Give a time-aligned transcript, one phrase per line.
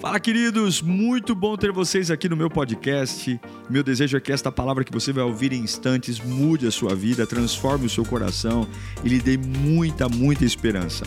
[0.00, 0.80] Fala, queridos!
[0.80, 3.40] Muito bom ter vocês aqui no meu podcast.
[3.68, 6.94] Meu desejo é que esta palavra que você vai ouvir em instantes mude a sua
[6.94, 8.64] vida, transforme o seu coração
[9.04, 11.04] e lhe dê muita, muita esperança.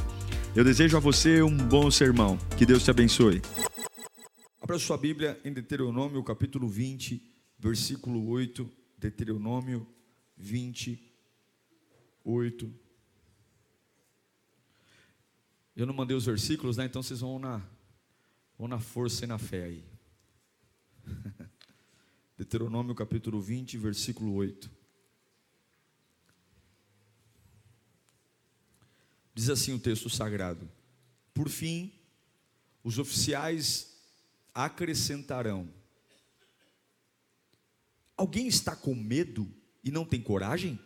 [0.53, 2.37] Eu desejo a você um bom sermão.
[2.57, 3.41] Que Deus te abençoe.
[4.59, 7.23] Abra sua Bíblia em Deuteronômio, capítulo 20,
[7.57, 8.69] versículo 8.
[8.97, 9.87] Deuteronômio
[10.35, 11.01] 20,
[12.25, 12.69] 8.
[15.77, 16.83] Eu não mandei os versículos, né?
[16.83, 17.61] Então vocês vão na
[18.61, 19.83] ou na força e na fé aí.
[22.37, 24.69] Deuteronômio capítulo 20, versículo 8.
[29.33, 30.69] Diz assim o texto sagrado:
[31.33, 31.91] Por fim,
[32.83, 33.99] os oficiais
[34.53, 35.67] acrescentarão:
[38.15, 39.51] Alguém está com medo
[39.83, 40.79] e não tem coragem?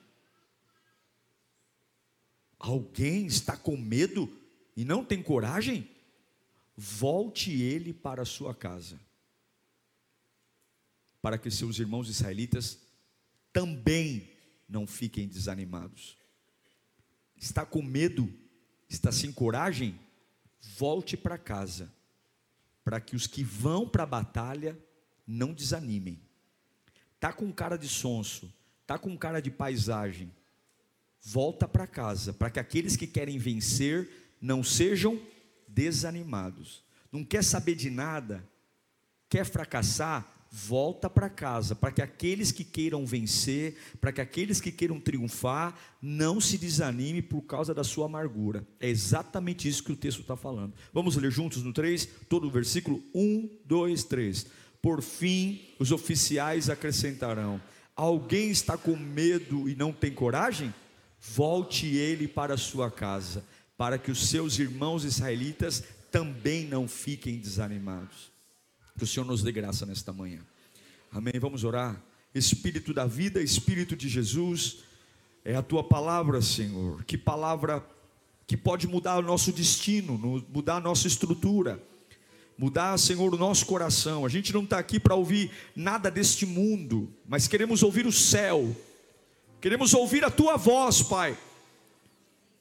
[2.57, 4.33] Alguém está com medo
[4.77, 5.93] e não tem coragem?
[6.75, 8.99] Volte ele para a sua casa,
[11.21, 12.79] para que seus irmãos israelitas
[13.53, 14.29] também
[14.67, 16.17] não fiquem desanimados.
[17.37, 18.31] Está com medo?
[18.89, 19.99] Está sem coragem?
[20.77, 21.91] Volte para casa,
[22.83, 24.77] para que os que vão para a batalha
[25.25, 26.19] não desanimem.
[27.19, 28.53] Tá com cara de sonso,
[28.85, 30.31] tá com cara de paisagem.
[31.21, 35.19] Volta para casa, para que aqueles que querem vencer não sejam
[35.67, 38.47] desanimados, não quer saber de nada,
[39.29, 44.71] quer fracassar, volta para casa, para que aqueles que queiram vencer, para que aqueles que
[44.71, 48.65] queiram triunfar, não se desanime por causa da sua amargura.
[48.79, 50.73] É exatamente isso que o texto está falando.
[50.93, 54.47] Vamos ler juntos no 3, todo o versículo 1, 2, 3.
[54.81, 57.59] Por fim, os oficiais acrescentarão:
[57.95, 60.73] Alguém está com medo e não tem coragem?
[61.19, 63.43] Volte ele para sua casa
[63.77, 68.31] para que os seus irmãos israelitas também não fiquem desanimados.
[68.97, 70.39] Que o Senhor nos dê graça nesta manhã.
[71.11, 71.33] Amém.
[71.39, 72.01] Vamos orar.
[72.33, 74.77] Espírito da vida, Espírito de Jesus,
[75.43, 77.03] é a tua palavra, Senhor.
[77.03, 77.85] Que palavra
[78.47, 80.17] que pode mudar o nosso destino,
[80.49, 81.81] mudar a nossa estrutura,
[82.57, 84.25] mudar, Senhor, o nosso coração.
[84.25, 88.75] A gente não está aqui para ouvir nada deste mundo, mas queremos ouvir o céu,
[89.59, 91.37] queremos ouvir a tua voz, Pai.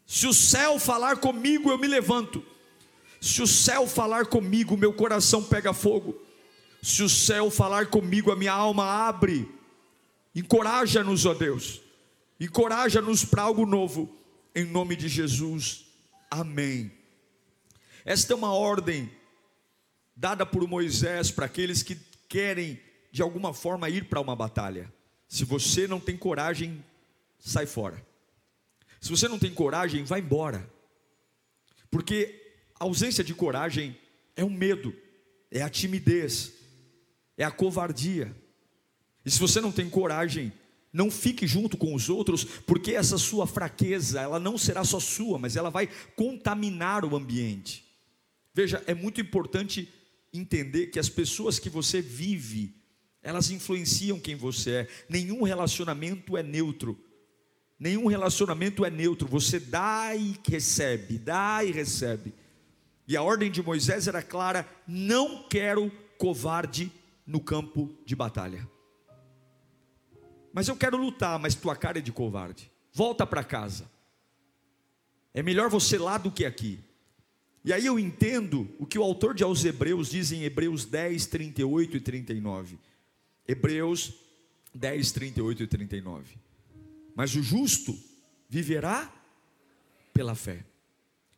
[0.06, 2.44] Se o céu falar comigo, eu me levanto.
[3.20, 6.20] Se o céu falar comigo, meu coração pega fogo.
[6.82, 9.48] Se o céu falar comigo, a minha alma abre.
[10.34, 11.80] Encoraja-nos, ó Deus.
[12.38, 14.14] Encoraja-nos para algo novo.
[14.54, 15.86] Em nome de Jesus.
[16.30, 16.92] Amém.
[18.04, 19.10] Esta é uma ordem
[20.14, 21.96] dada por Moisés para aqueles que
[22.28, 22.78] querem
[23.10, 24.92] de alguma forma ir para uma batalha.
[25.26, 26.84] Se você não tem coragem,
[27.38, 28.04] sai fora.
[29.04, 30.66] Se você não tem coragem, vá embora.
[31.90, 32.40] Porque
[32.80, 33.94] a ausência de coragem
[34.34, 34.96] é o medo,
[35.50, 36.54] é a timidez,
[37.36, 38.34] é a covardia.
[39.22, 40.50] E se você não tem coragem,
[40.90, 45.38] não fique junto com os outros, porque essa sua fraqueza, ela não será só sua,
[45.38, 45.86] mas ela vai
[46.16, 47.84] contaminar o ambiente.
[48.54, 49.86] Veja, é muito importante
[50.32, 52.74] entender que as pessoas que você vive,
[53.22, 54.88] elas influenciam quem você é.
[55.10, 56.98] Nenhum relacionamento é neutro.
[57.78, 62.32] Nenhum relacionamento é neutro, você dá e recebe, dá e recebe.
[63.06, 66.90] E a ordem de Moisés era clara: não quero covarde
[67.26, 68.68] no campo de batalha.
[70.52, 72.70] Mas eu quero lutar, mas tua cara é de covarde.
[72.92, 73.90] Volta para casa.
[75.32, 76.78] É melhor você lá do que aqui.
[77.64, 81.26] E aí eu entendo o que o autor de aos Hebreus diz em Hebreus 10,
[81.26, 82.78] 38 e 39.
[83.48, 84.14] Hebreus
[84.72, 86.43] 10, 38 e 39.
[87.14, 87.96] Mas o justo
[88.48, 89.12] viverá
[90.12, 90.64] pela fé.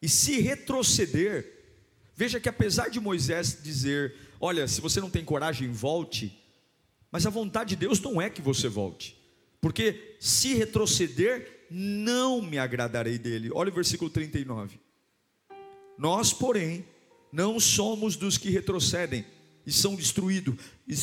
[0.01, 1.51] E se retroceder,
[2.15, 6.43] veja que apesar de Moisés dizer: Olha, se você não tem coragem, volte.
[7.11, 9.17] Mas a vontade de Deus não é que você volte,
[9.61, 13.51] porque se retroceder, não me agradarei dele.
[13.53, 14.79] Olha o versículo 39.
[15.99, 16.87] Nós, porém,
[17.33, 19.25] não somos dos que retrocedem
[19.67, 20.55] e são destruídos,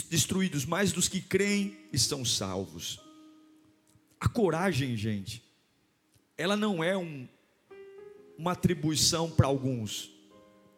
[0.09, 3.02] destruídos, mas dos que creem e são salvos.
[4.23, 5.43] A coragem, gente,
[6.37, 7.27] ela não é um,
[8.37, 10.11] uma atribuição para alguns.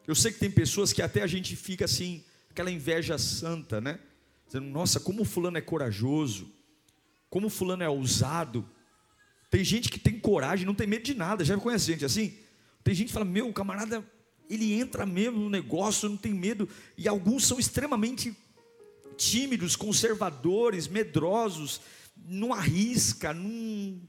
[0.08, 4.00] Eu sei que tem pessoas que até a gente fica assim, aquela inveja santa, né?
[4.48, 6.52] Dizendo, nossa, como fulano é corajoso,
[7.30, 8.68] como fulano é ousado.
[9.52, 11.46] Tem gente que tem coragem, não tem medo de nada.
[11.46, 12.36] Já conhece gente assim?
[12.84, 14.04] Tem gente que fala, meu, o camarada,
[14.50, 16.68] ele entra mesmo no negócio, não tem medo.
[16.98, 18.36] E alguns são extremamente
[19.16, 21.80] tímidos, conservadores, medrosos,
[22.16, 24.00] não arrisca, não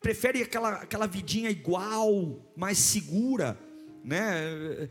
[0.00, 3.58] prefere aquela, aquela vidinha igual, mais segura,
[4.04, 4.88] né?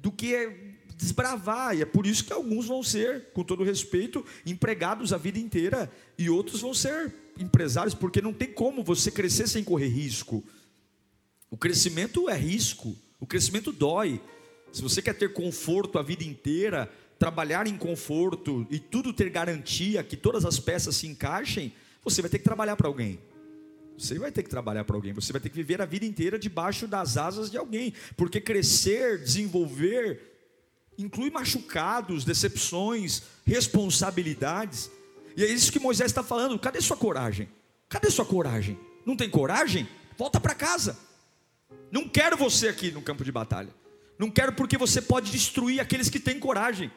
[0.00, 5.12] Do que desbravar, e é por isso que alguns vão ser, com todo respeito, empregados
[5.12, 9.64] a vida inteira, e outros vão ser empresários, porque não tem como você crescer sem
[9.64, 10.44] correr risco.
[11.50, 14.20] O crescimento é risco, o crescimento dói.
[14.72, 20.02] Se você quer ter conforto a vida inteira, trabalhar em conforto e tudo ter garantia
[20.02, 21.72] que todas as peças se encaixem,
[22.04, 23.20] você vai ter que trabalhar para alguém.
[23.98, 26.38] Você vai ter que trabalhar para alguém, você vai ter que viver a vida inteira
[26.38, 30.20] debaixo das asas de alguém, porque crescer, desenvolver,
[30.98, 34.90] inclui machucados, decepções, responsabilidades.
[35.36, 36.58] E é isso que Moisés está falando.
[36.58, 37.48] Cadê sua coragem?
[37.88, 38.78] Cadê sua coragem?
[39.04, 39.88] Não tem coragem?
[40.16, 40.98] Volta para casa.
[41.90, 43.70] Não quero você aqui no campo de batalha.
[44.18, 46.90] Não quero porque você pode destruir aqueles que têm coragem.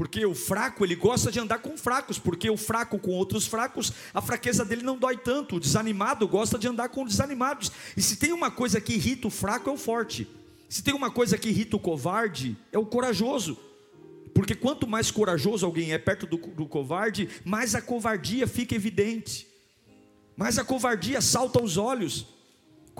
[0.00, 3.92] Porque o fraco, ele gosta de andar com fracos, porque o fraco com outros fracos,
[4.14, 5.56] a fraqueza dele não dói tanto.
[5.56, 7.70] O desanimado gosta de andar com desanimados.
[7.94, 10.26] E se tem uma coisa que irrita o fraco, é o forte.
[10.70, 13.58] Se tem uma coisa que irrita o covarde, é o corajoso.
[14.34, 19.46] Porque quanto mais corajoso alguém é perto do, do covarde, mais a covardia fica evidente,
[20.34, 22.26] mais a covardia salta aos olhos.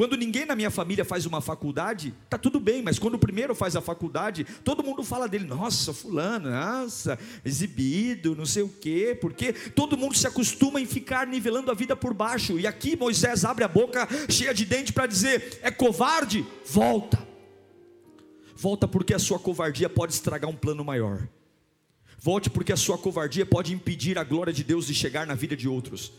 [0.01, 3.55] Quando ninguém na minha família faz uma faculdade, tá tudo bem, mas quando o primeiro
[3.55, 9.15] faz a faculdade, todo mundo fala dele, nossa, fulano, nossa, exibido, não sei o quê,
[9.21, 12.59] porque todo mundo se acostuma em ficar nivelando a vida por baixo.
[12.59, 16.47] E aqui Moisés abre a boca cheia de dente para dizer: é covarde?
[16.65, 17.23] Volta.
[18.57, 21.29] Volta porque a sua covardia pode estragar um plano maior.
[22.19, 25.55] Volte porque a sua covardia pode impedir a glória de Deus de chegar na vida
[25.55, 26.11] de outros.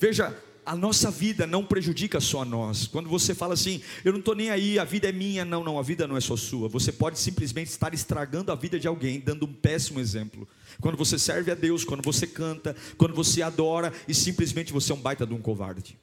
[0.00, 0.36] Veja,
[0.70, 2.86] a nossa vida não prejudica só nós.
[2.86, 5.44] Quando você fala assim, eu não estou nem aí, a vida é minha.
[5.44, 6.68] Não, não, a vida não é só sua.
[6.68, 10.46] Você pode simplesmente estar estragando a vida de alguém, dando um péssimo exemplo.
[10.80, 14.94] Quando você serve a Deus, quando você canta, quando você adora e simplesmente você é
[14.94, 15.98] um baita de um covarde.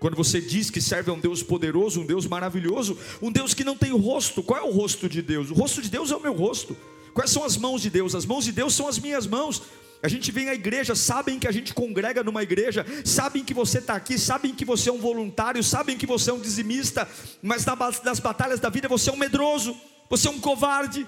[0.00, 3.62] Quando você diz que serve a um Deus poderoso, um Deus maravilhoso, um Deus que
[3.62, 5.52] não tem rosto, qual é o rosto de Deus?
[5.52, 6.76] O rosto de Deus é o meu rosto.
[7.14, 8.12] Quais são as mãos de Deus?
[8.16, 9.62] As mãos de Deus são as minhas mãos.
[10.02, 13.78] A gente vem à igreja, sabem que a gente congrega numa igreja, sabem que você
[13.78, 17.08] está aqui, sabem que você é um voluntário, sabem que você é um dizimista,
[17.40, 17.64] mas
[18.02, 19.76] nas batalhas da vida você é um medroso,
[20.10, 21.06] você é um covarde,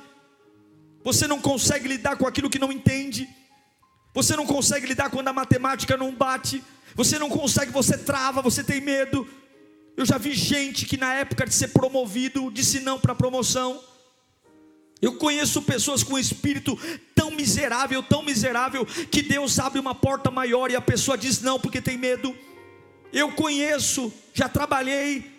[1.02, 3.28] você não consegue lidar com aquilo que não entende,
[4.14, 6.62] você não consegue lidar quando a matemática não bate,
[6.94, 9.28] você não consegue, você trava, você tem medo.
[9.96, 13.82] Eu já vi gente que na época de ser promovido disse não para promoção.
[15.02, 16.78] Eu conheço pessoas com espírito
[17.14, 21.60] tão miserável, tão miserável, que Deus abre uma porta maior e a pessoa diz não
[21.60, 22.34] porque tem medo.
[23.12, 25.30] Eu conheço, já trabalhei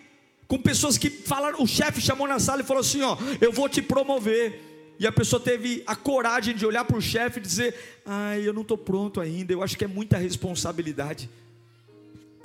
[0.46, 3.68] com pessoas que falaram, o chefe chamou na sala e falou assim: Ó, eu vou
[3.68, 4.62] te promover.
[4.98, 8.52] E a pessoa teve a coragem de olhar para o chefe e dizer: Ai, eu
[8.52, 11.28] não estou pronto ainda, eu acho que é muita responsabilidade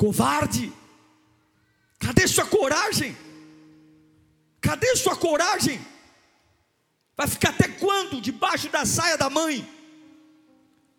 [0.01, 0.73] covarde.
[1.99, 3.15] Cadê sua coragem?
[4.59, 5.79] Cadê sua coragem?
[7.15, 9.67] Vai ficar até quando debaixo da saia da mãe?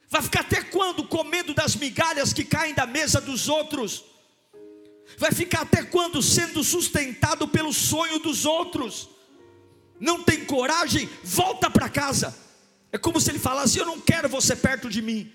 [0.08, 4.04] Vai ficar até quando comendo das migalhas que caem da mesa dos outros?
[5.16, 9.08] Vai ficar até quando sendo sustentado pelo sonho dos outros?
[9.98, 11.08] Não tem coragem?
[11.22, 12.36] Volta para casa.
[12.90, 15.32] É como se ele falasse: Eu não quero você perto de mim.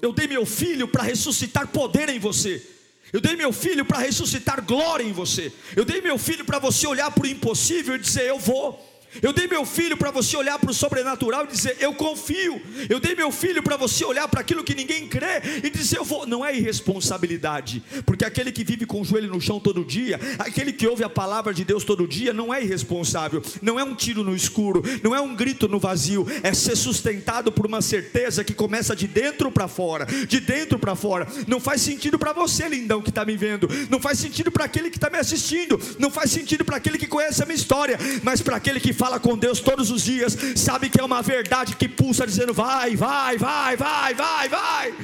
[0.00, 2.66] Eu dei meu filho para ressuscitar poder em você.
[3.12, 5.52] Eu dei meu filho para ressuscitar glória em você.
[5.76, 8.88] Eu dei meu filho para você olhar para o impossível e dizer: Eu vou.
[9.22, 12.60] Eu dei meu filho para você olhar para o sobrenatural e dizer: Eu confio.
[12.88, 16.04] Eu dei meu filho para você olhar para aquilo que ninguém crê e dizer: Eu
[16.04, 16.26] vou.
[16.26, 20.72] Não é irresponsabilidade, porque aquele que vive com o joelho no chão todo dia, aquele
[20.72, 23.42] que ouve a palavra de Deus todo dia, não é irresponsável.
[23.60, 27.50] Não é um tiro no escuro, não é um grito no vazio, é ser sustentado
[27.50, 31.26] por uma certeza que começa de dentro para fora, de dentro para fora.
[31.46, 34.90] Não faz sentido para você, lindão, que está me vendo, não faz sentido para aquele
[34.90, 38.40] que está me assistindo, não faz sentido para aquele que conhece a minha história, mas
[38.40, 41.88] para aquele que fala com Deus todos os dias, sabe que é uma verdade que
[41.88, 44.94] pulsa dizendo: vai, vai, vai, vai, vai, vai.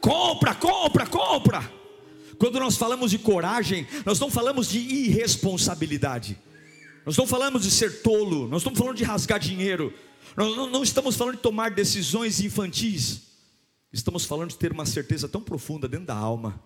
[0.00, 1.70] Compra, compra, compra.
[2.38, 6.38] Quando nós falamos de coragem, nós não falamos de irresponsabilidade.
[7.04, 9.92] Nós não falamos de ser tolo, nós estamos falando de rasgar dinheiro.
[10.34, 13.22] Nós não estamos falando de tomar decisões infantis.
[13.92, 16.62] Estamos falando de ter uma certeza tão profunda dentro da alma,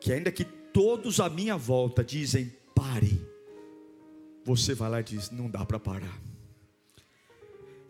[0.00, 3.20] que ainda que todos à minha volta dizem: pare,
[4.56, 6.20] você vai lá e diz: não dá para parar.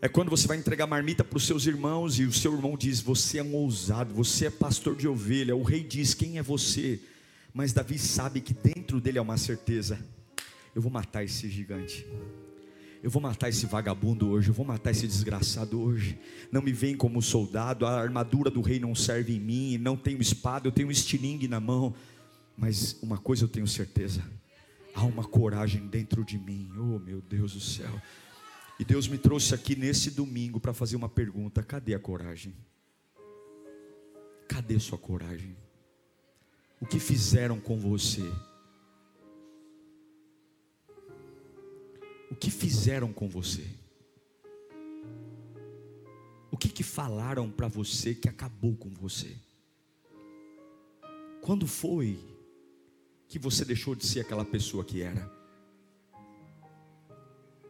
[0.01, 3.01] É quando você vai entregar marmita para os seus irmãos e o seu irmão diz:
[3.01, 5.55] Você é um ousado, você é pastor de ovelha.
[5.55, 6.99] O rei diz: Quem é você?
[7.53, 10.03] Mas Davi sabe que dentro dele há uma certeza:
[10.73, 12.05] Eu vou matar esse gigante.
[13.03, 16.19] Eu vou matar esse vagabundo hoje, eu vou matar esse desgraçado hoje.
[16.51, 20.21] Não me vem como soldado, a armadura do rei não serve em mim, não tenho
[20.21, 21.95] espada, eu tenho um estilingue na mão.
[22.55, 24.23] Mas uma coisa eu tenho certeza:
[24.93, 28.01] Há uma coragem dentro de mim, oh meu Deus do céu.
[28.79, 32.55] E Deus me trouxe aqui nesse domingo para fazer uma pergunta: cadê a coragem?
[34.47, 35.55] Cadê sua coragem?
[36.79, 38.23] O que fizeram com você?
[42.29, 43.67] O que fizeram com você?
[46.49, 49.37] O que, que falaram para você que acabou com você?
[51.41, 52.19] Quando foi
[53.31, 55.31] que você deixou de ser aquela pessoa que era?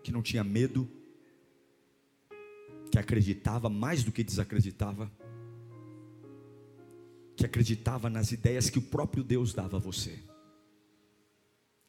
[0.03, 0.89] Que não tinha medo,
[2.91, 5.09] que acreditava mais do que desacreditava,
[7.37, 10.17] que acreditava nas ideias que o próprio Deus dava a você.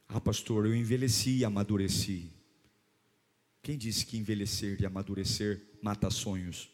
[0.06, 2.30] Ah, pastor, eu envelheci e amadureci.
[3.62, 6.70] Quem disse que envelhecer e amadurecer mata sonhos?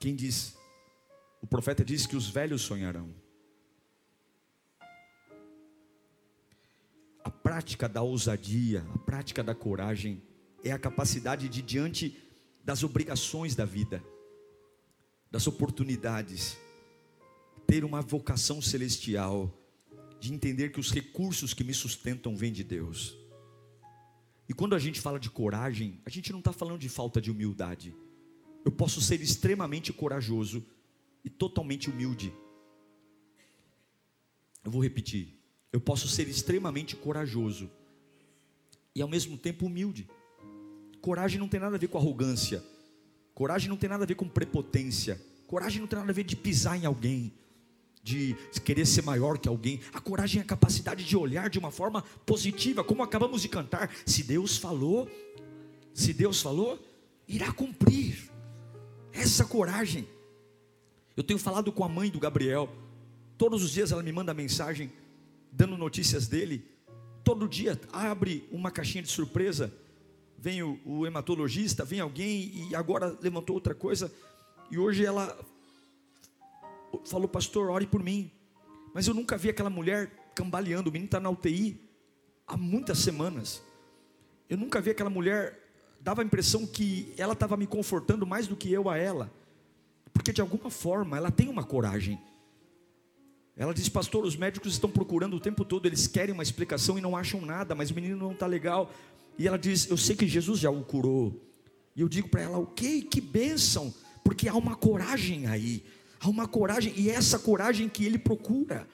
[0.00, 0.56] Quem diz?
[1.40, 3.14] O profeta diz que os velhos sonharão.
[7.26, 10.22] A prática da ousadia, a prática da coragem,
[10.62, 12.16] é a capacidade de, diante
[12.64, 14.00] das obrigações da vida,
[15.28, 16.56] das oportunidades,
[17.66, 19.52] ter uma vocação celestial,
[20.20, 23.18] de entender que os recursos que me sustentam vêm de Deus.
[24.48, 27.32] E quando a gente fala de coragem, a gente não está falando de falta de
[27.32, 27.92] humildade.
[28.64, 30.64] Eu posso ser extremamente corajoso
[31.24, 32.32] e totalmente humilde.
[34.62, 35.35] Eu vou repetir.
[35.76, 37.70] Eu posso ser extremamente corajoso
[38.94, 40.08] e ao mesmo tempo humilde.
[41.02, 42.64] Coragem não tem nada a ver com arrogância.
[43.34, 45.20] Coragem não tem nada a ver com prepotência.
[45.46, 47.30] Coragem não tem nada a ver de pisar em alguém,
[48.02, 49.82] de querer ser maior que alguém.
[49.92, 53.94] A coragem é a capacidade de olhar de uma forma positiva, como acabamos de cantar.
[54.06, 55.10] Se Deus falou,
[55.92, 56.82] se Deus falou,
[57.28, 58.30] irá cumprir.
[59.12, 60.08] Essa coragem.
[61.14, 62.66] Eu tenho falado com a mãe do Gabriel.
[63.36, 64.90] Todos os dias ela me manda mensagem
[65.56, 66.64] dando notícias dele.
[67.24, 69.72] Todo dia abre uma caixinha de surpresa.
[70.38, 74.12] Vem o, o hematologista, vem alguém e agora levantou outra coisa.
[74.70, 75.36] E hoje ela
[77.06, 78.30] falou, pastor, ore por mim.
[78.92, 80.90] Mas eu nunca vi aquela mulher cambaleando.
[80.90, 81.80] O menino está na UTI
[82.46, 83.62] há muitas semanas.
[84.48, 85.62] Eu nunca vi aquela mulher.
[86.00, 89.32] Dava a impressão que ela estava me confortando mais do que eu a ela.
[90.12, 92.20] Porque de alguma forma ela tem uma coragem.
[93.56, 97.00] Ela diz, pastor, os médicos estão procurando o tempo todo, eles querem uma explicação e
[97.00, 98.92] não acham nada, mas o menino não está legal.
[99.38, 101.42] E ela diz, eu sei que Jesus já o curou.
[101.94, 105.82] E eu digo para ela, ok, que bênção, porque há uma coragem aí,
[106.20, 108.86] há uma coragem, e é essa coragem que ele procura.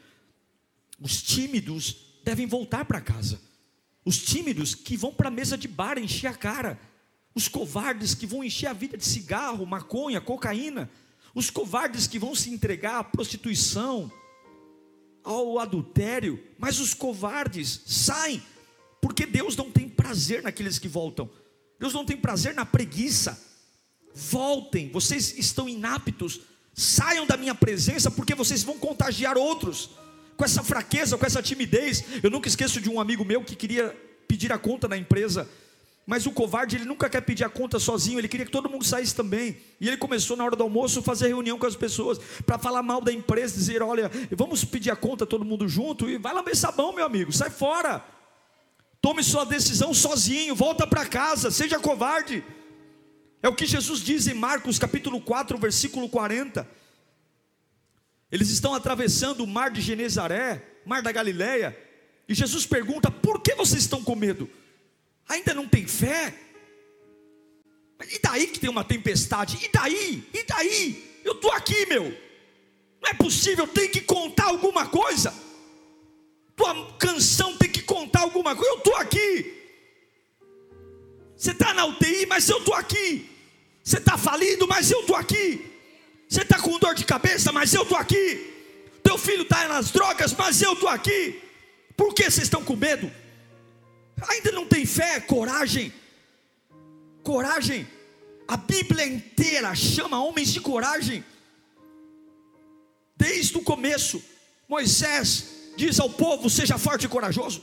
[1.00, 3.40] Os tímidos devem voltar para casa.
[4.04, 6.78] Os tímidos que vão para a mesa de bar encher a cara.
[7.34, 10.88] Os covardes que vão encher a vida de cigarro, maconha, cocaína.
[11.34, 14.12] Os covardes que vão se entregar à prostituição,
[15.24, 18.42] ao adultério, mas os covardes saem,
[19.00, 21.30] porque Deus não tem prazer naqueles que voltam,
[21.78, 23.50] Deus não tem prazer na preguiça.
[24.14, 26.40] Voltem, vocês estão inaptos,
[26.74, 29.90] saiam da minha presença, porque vocês vão contagiar outros
[30.36, 32.04] com essa fraqueza, com essa timidez.
[32.22, 33.96] Eu nunca esqueço de um amigo meu que queria
[34.28, 35.48] pedir a conta na empresa
[36.04, 38.84] mas o covarde, ele nunca quer pedir a conta sozinho, ele queria que todo mundo
[38.84, 39.56] saísse também.
[39.80, 42.82] E ele começou na hora do almoço a fazer reunião com as pessoas para falar
[42.82, 46.56] mal da empresa, dizer: "Olha, vamos pedir a conta todo mundo junto e vai lamber
[46.56, 48.04] sabão, meu amigo, sai fora.
[49.00, 52.44] Tome sua decisão sozinho, volta para casa, seja covarde."
[53.40, 56.68] É o que Jesus diz em Marcos capítulo 4, versículo 40.
[58.30, 61.76] Eles estão atravessando o mar de Genezaré, mar da Galileia,
[62.28, 64.50] e Jesus pergunta: "Por que vocês estão com medo?"
[65.32, 66.34] Ainda não tem fé?
[68.06, 69.58] E daí que tem uma tempestade?
[69.64, 70.28] E daí?
[70.34, 71.20] E daí?
[71.24, 72.04] Eu estou aqui, meu.
[73.00, 75.32] Não é possível, tem que contar alguma coisa.
[76.54, 78.72] Tua canção tem que contar alguma coisa.
[78.72, 79.54] Eu estou aqui.
[81.34, 83.30] Você está na UTI, mas eu estou aqui.
[83.82, 85.64] Você está falido, mas eu estou aqui.
[86.28, 88.52] Você está com dor de cabeça, mas eu estou aqui.
[89.02, 91.40] Teu filho está nas drogas, mas eu estou aqui.
[91.96, 93.10] Por que vocês estão com medo?
[94.28, 95.92] Ainda não tem fé, coragem.
[97.22, 97.86] Coragem.
[98.46, 101.24] A Bíblia inteira chama homens de coragem.
[103.16, 104.22] Desde o começo,
[104.68, 107.62] Moisés diz ao povo: seja forte e corajoso.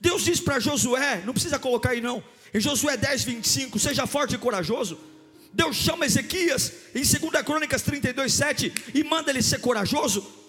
[0.00, 2.22] Deus diz para Josué, não precisa colocar aí não,
[2.54, 4.98] em Josué 10, 25: seja forte e corajoso.
[5.52, 10.39] Deus chama Ezequias em 2 Crônicas 32, 7 e manda ele ser corajoso.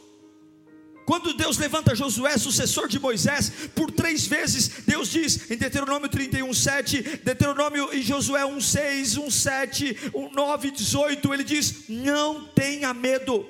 [1.11, 6.53] Quando Deus levanta Josué, sucessor de Moisés, por três vezes, Deus diz em Deuteronômio 31,
[6.53, 12.93] 7, Deuteronômio e Josué 1, 6, 1, 7, 1, 9, 18, ele diz: Não tenha
[12.93, 13.45] medo,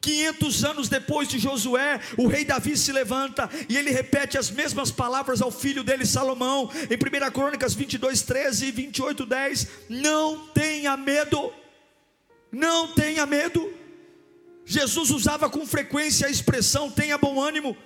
[0.00, 4.90] 500 anos depois de Josué, o rei Davi se levanta e ele repete as mesmas
[4.90, 10.96] palavras ao filho dele Salomão, em 1 Crônicas 22, 13 e 28, 10: Não tenha
[10.96, 11.52] medo,
[12.50, 13.81] não tenha medo.
[14.64, 17.76] Jesus usava com frequência a expressão tenha bom ânimo.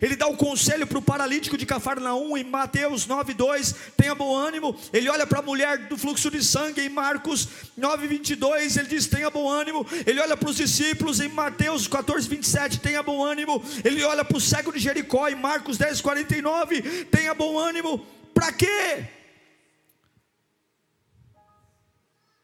[0.00, 4.76] Ele dá o conselho para o paralítico de Cafarnaum em Mateus 9:2, tenha bom ânimo.
[4.92, 7.48] Ele olha para a mulher do fluxo de sangue em Marcos
[7.78, 9.86] 9:22, ele diz tenha bom ânimo.
[10.06, 13.62] Ele olha para os discípulos em Mateus 14:27, tenha bom ânimo.
[13.84, 18.04] Ele olha para o cego de Jericó em Marcos 10:49, tenha bom ânimo.
[18.34, 19.08] Para quê?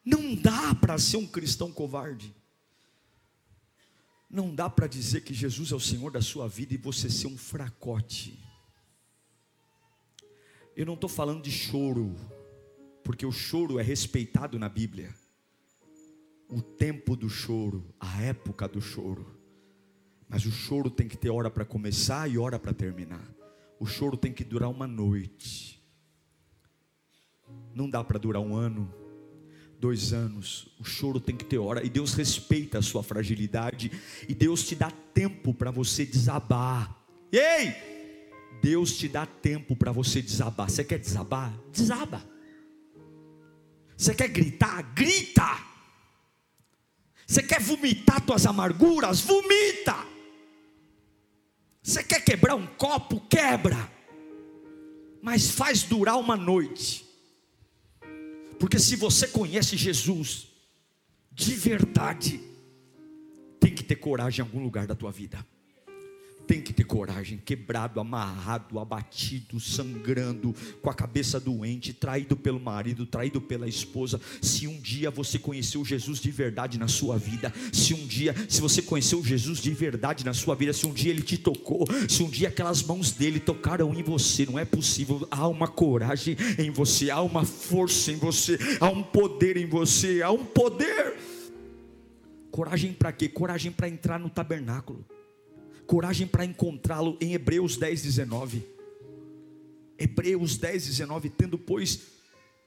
[0.03, 2.40] Não dá para ser um cristão covarde.
[4.31, 7.27] Não dá para dizer que Jesus é o Senhor da sua vida e você ser
[7.27, 8.39] um fracote.
[10.77, 12.15] Eu não estou falando de choro,
[13.03, 15.13] porque o choro é respeitado na Bíblia.
[16.49, 19.37] O tempo do choro, a época do choro.
[20.29, 23.29] Mas o choro tem que ter hora para começar e hora para terminar.
[23.81, 25.83] O choro tem que durar uma noite.
[27.75, 28.95] Não dá para durar um ano,
[29.81, 33.91] dois anos, o choro tem que ter hora, e Deus respeita a sua fragilidade,
[34.29, 36.95] e Deus te dá tempo para você desabar.
[37.33, 37.75] Ei!
[38.63, 40.69] Deus te dá tempo para você desabar.
[40.69, 41.53] Você quer desabar?
[41.73, 42.23] Desaba.
[43.97, 44.83] Você quer gritar?
[44.95, 45.59] Grita.
[47.27, 49.21] Você quer vomitar tuas amarguras?
[49.21, 49.97] Vomita.
[51.83, 53.21] Você quer quebrar um copo?
[53.29, 53.91] Quebra.
[55.23, 57.10] Mas faz durar uma noite.
[58.61, 60.47] Porque se você conhece Jesus
[61.33, 62.39] de verdade,
[63.59, 65.45] tem que ter coragem em algum lugar da tua vida
[66.51, 70.53] tem que ter coragem, quebrado, amarrado, abatido, sangrando,
[70.83, 74.21] com a cabeça doente, traído pelo marido, traído pela esposa.
[74.43, 78.61] Se um dia você conheceu Jesus de verdade na sua vida, se um dia, se
[78.61, 82.21] você conheceu Jesus de verdade na sua vida, se um dia ele te tocou, se
[82.21, 85.29] um dia aquelas mãos dele tocaram em você, não é possível.
[85.31, 90.21] Há uma coragem em você, há uma força em você, há um poder em você,
[90.21, 91.17] há um poder.
[92.51, 93.29] Coragem para quê?
[93.29, 95.07] Coragem para entrar no tabernáculo
[95.91, 98.65] coragem para encontrá-lo em Hebreus 10, 19.
[99.99, 102.03] Hebreus 10, 19, tendo, pois,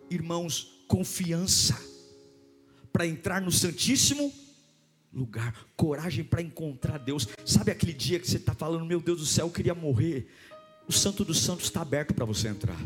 [0.10, 1.82] irmãos, confiança
[2.92, 4.30] para entrar no Santíssimo
[5.14, 7.26] lugar, coragem para encontrar Deus.
[7.46, 10.28] Sabe aquele dia que você está falando, meu Deus do céu, eu queria morrer?
[10.86, 12.78] O Santo dos Santos está aberto para você entrar.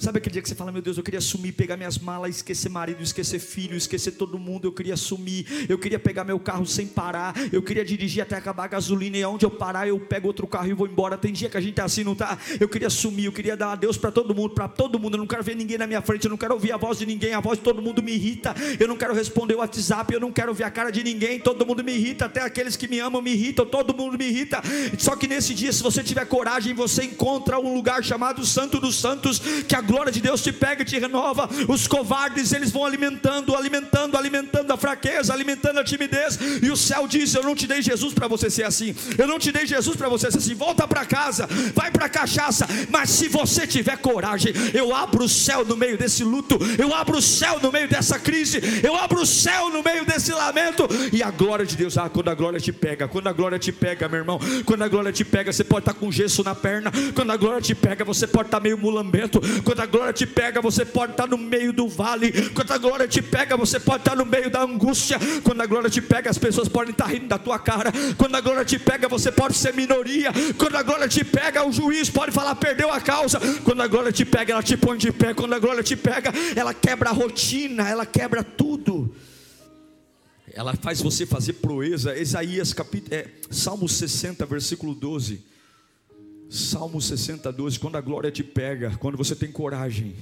[0.00, 2.70] Sabe aquele dia que você fala, meu Deus, eu queria sumir, pegar minhas malas, esquecer
[2.70, 6.86] marido, esquecer filho, esquecer todo mundo, eu queria sumir, eu queria pegar meu carro sem
[6.86, 10.46] parar, eu queria dirigir até acabar a gasolina e onde eu parar eu pego outro
[10.46, 11.18] carro e vou embora.
[11.18, 12.38] Tem dia que a gente tá assim, não tá?
[12.58, 15.16] Eu queria sumir, eu queria dar adeus para todo mundo, para todo mundo.
[15.16, 17.04] Eu não quero ver ninguém na minha frente, eu não quero ouvir a voz de
[17.04, 18.54] ninguém, a voz de todo mundo me irrita.
[18.78, 21.66] Eu não quero responder o WhatsApp, eu não quero ver a cara de ninguém, todo
[21.66, 24.62] mundo me irrita, até aqueles que me amam me irritam, todo mundo me irrita.
[24.98, 28.96] Só que nesse dia, se você tiver coragem, você encontra um lugar chamado Santo dos
[28.96, 31.50] Santos, que a glória de Deus te pega e te renova.
[31.66, 36.38] Os covardes, eles vão alimentando, alimentando, alimentando a fraqueza, alimentando a timidez.
[36.62, 38.94] E o céu diz: Eu não te dei Jesus para você ser assim.
[39.18, 40.54] Eu não te dei Jesus para você ser assim.
[40.54, 42.68] Volta para casa, vai para a cachaça.
[42.88, 46.56] Mas se você tiver coragem, eu abro o céu no meio desse luto.
[46.78, 48.60] Eu abro o céu no meio dessa crise.
[48.84, 50.86] Eu abro o céu no meio desse lamento.
[51.12, 53.72] E a glória de Deus, ah, quando a glória te pega, quando a glória te
[53.72, 56.92] pega, meu irmão, quando a glória te pega, você pode estar com gesso na perna.
[57.12, 59.40] Quando a glória te pega, você pode estar meio mulambento.
[59.64, 62.50] Quando a glória te pega, pega, você pode estar no meio do vale.
[62.50, 65.18] Quando a glória te pega, você pode estar no meio da angústia.
[65.42, 67.92] Quando a glória te pega, as pessoas podem estar rindo da tua cara.
[68.16, 70.32] Quando a glória te pega, você pode ser minoria.
[70.58, 73.40] Quando a glória te pega, o juiz pode falar perdeu a causa.
[73.64, 75.34] Quando a glória te pega, ela te põe de pé.
[75.34, 79.14] Quando a glória te pega, ela quebra a rotina, ela quebra tudo.
[80.52, 82.16] Ela faz você fazer proeza.
[82.16, 85.44] Isaías capítulo, é, Salmo 60, versículo 12.
[86.50, 87.78] Salmo 60, 12.
[87.78, 90.14] Quando a glória te pega, quando você tem coragem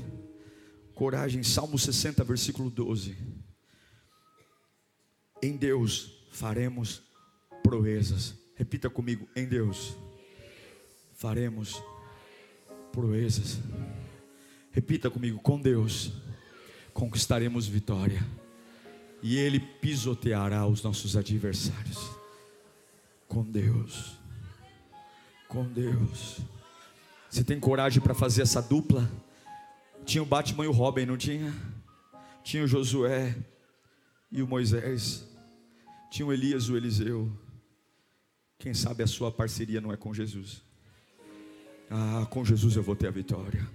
[0.99, 3.17] coragem, Salmo 60, versículo 12.
[5.41, 7.01] Em Deus faremos
[7.63, 8.35] proezas.
[8.57, 9.95] Repita comigo: em Deus
[11.15, 11.81] faremos
[12.91, 13.61] proezas.
[14.73, 16.11] Repita comigo: com Deus
[16.93, 18.27] conquistaremos vitória.
[19.23, 22.11] E Ele pisoteará os nossos adversários.
[23.29, 24.19] Com Deus.
[25.49, 26.41] Com Deus.
[27.31, 29.11] Você tem coragem para fazer essa dupla?
[30.05, 31.55] Tinha o Batman e o Robin, não tinha?
[32.45, 33.35] Tinha o Josué
[34.31, 35.27] e o Moisés.
[36.11, 37.31] Tinha o Elias e o Eliseu.
[38.59, 40.63] Quem sabe a sua parceria não é com Jesus?
[41.91, 43.67] Ah, com Jesus eu vou ter a vitória.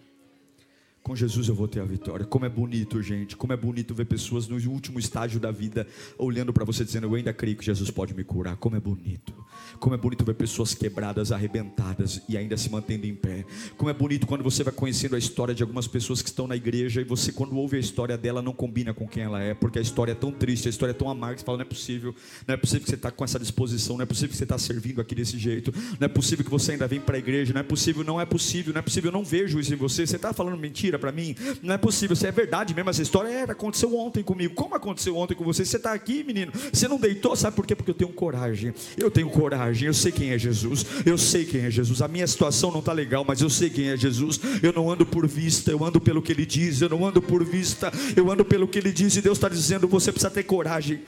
[1.01, 2.25] Com Jesus eu vou ter a vitória.
[2.25, 3.35] Como é bonito, gente.
[3.35, 7.15] Como é bonito ver pessoas no último estágio da vida olhando para você dizendo: Eu
[7.15, 8.55] ainda creio que Jesus pode me curar.
[8.57, 9.42] Como é bonito.
[9.79, 13.45] Como é bonito ver pessoas quebradas, arrebentadas e ainda se mantendo em pé.
[13.77, 16.55] Como é bonito quando você vai conhecendo a história de algumas pessoas que estão na
[16.55, 19.79] igreja e você, quando ouve a história dela, não combina com quem ela é, porque
[19.79, 21.39] a história é tão triste, a história é tão amarga.
[21.39, 22.15] Você fala: Não é possível.
[22.47, 23.97] Não é possível que você está com essa disposição.
[23.97, 25.73] Não é possível que você está servindo aqui desse jeito.
[25.99, 27.53] Não é possível que você ainda vem para a igreja.
[27.53, 28.03] Não é possível.
[28.03, 28.73] Não é possível.
[28.73, 29.09] Não é possível.
[29.09, 30.05] Eu não vejo isso em você.
[30.05, 31.35] Você está falando mentira para mim.
[31.61, 33.29] Não é possível, se é verdade mesmo essa história.
[33.29, 34.53] É, aconteceu ontem comigo.
[34.53, 35.65] Como aconteceu ontem com você?
[35.65, 36.51] Você está aqui, menino.
[36.71, 37.75] Você não deitou, sabe por quê?
[37.75, 38.73] Porque eu tenho coragem.
[38.97, 39.42] Eu tenho coragem.
[39.81, 40.85] Eu sei quem é Jesus.
[41.05, 42.01] Eu sei quem é Jesus.
[42.01, 44.39] A minha situação não está legal, mas eu sei quem é Jesus.
[44.61, 46.81] Eu não ando por vista, eu ando pelo que Ele diz.
[46.81, 49.15] Eu não ando por vista, eu ando pelo que Ele diz.
[49.15, 51.03] E Deus está dizendo: você precisa ter coragem.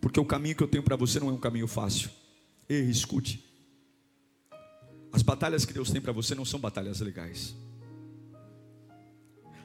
[0.00, 2.10] Porque o caminho que eu tenho para você não é um caminho fácil.
[2.68, 3.44] Ei, escute.
[5.12, 7.54] As batalhas que Deus tem para você não são batalhas legais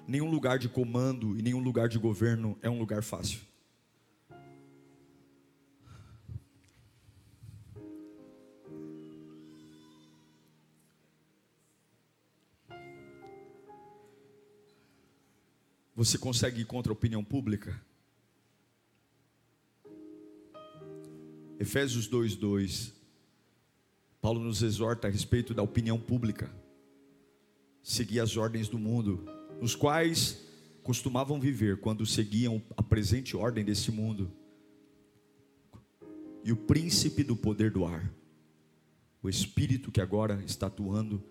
[0.08, 3.39] nenhum lugar de comando e nenhum lugar de governo é um lugar fácil.
[15.98, 17.82] Você consegue ir contra a opinião pública?
[21.60, 22.94] Efésios 2:2.
[24.22, 26.54] Paulo nos exorta a respeito da opinião pública.
[27.82, 29.26] Seguir as ordens do mundo
[29.60, 30.46] nos quais
[30.84, 34.32] costumavam viver quando seguiam a presente ordem desse mundo.
[36.44, 38.14] E o príncipe do poder do ar,
[39.24, 41.24] o espírito que agora está atuando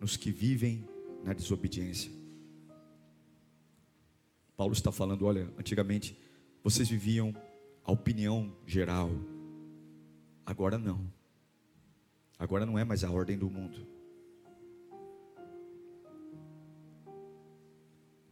[0.00, 0.88] nos que vivem
[1.22, 2.23] na desobediência.
[4.56, 6.16] Paulo está falando, olha, antigamente
[6.62, 7.34] vocês viviam
[7.84, 9.10] a opinião geral.
[10.46, 11.12] Agora não.
[12.38, 13.86] Agora não é mais a ordem do mundo.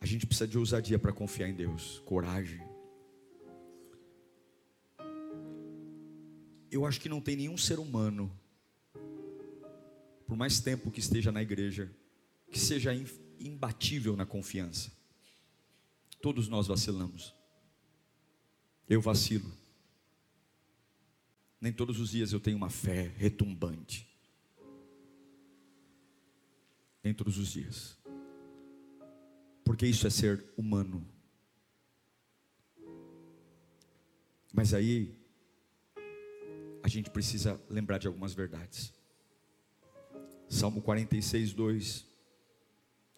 [0.01, 2.61] A gente precisa de ousadia para confiar em Deus, coragem.
[6.71, 8.33] Eu acho que não tem nenhum ser humano,
[10.27, 11.95] por mais tempo que esteja na igreja,
[12.51, 12.91] que seja
[13.39, 14.91] imbatível na confiança.
[16.23, 17.35] Todos nós vacilamos.
[18.89, 19.53] Eu vacilo.
[21.61, 24.09] Nem todos os dias eu tenho uma fé retumbante.
[27.05, 28.01] Nem todos os dias
[29.73, 31.07] porque isso é ser humano.
[34.53, 35.17] Mas aí,
[36.83, 38.93] a gente precisa lembrar de algumas verdades.
[40.49, 42.07] Salmo 46, 2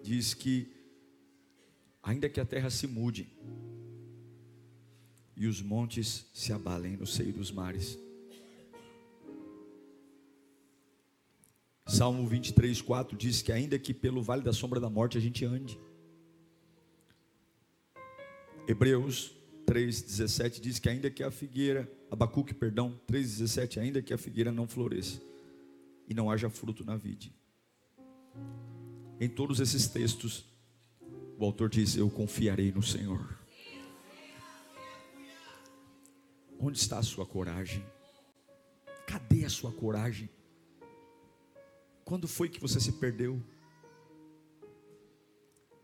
[0.00, 0.72] diz que,
[2.04, 3.26] ainda que a terra se mude
[5.36, 7.98] e os montes se abalem no seio dos mares,
[11.86, 15.44] Salmo 23, 4 diz que, ainda que pelo vale da sombra da morte a gente
[15.44, 15.78] ande,
[18.66, 19.32] Hebreus
[19.66, 24.66] 3,17 diz que ainda que a figueira, Abacuque, perdão, 3,17, ainda que a figueira não
[24.66, 25.20] floresça
[26.08, 27.34] e não haja fruto na vide.
[29.20, 30.46] Em todos esses textos,
[31.38, 33.38] o autor diz: Eu confiarei no Senhor.
[36.58, 37.84] Onde está a sua coragem?
[39.06, 40.30] Cadê a sua coragem?
[42.04, 43.42] Quando foi que você se perdeu?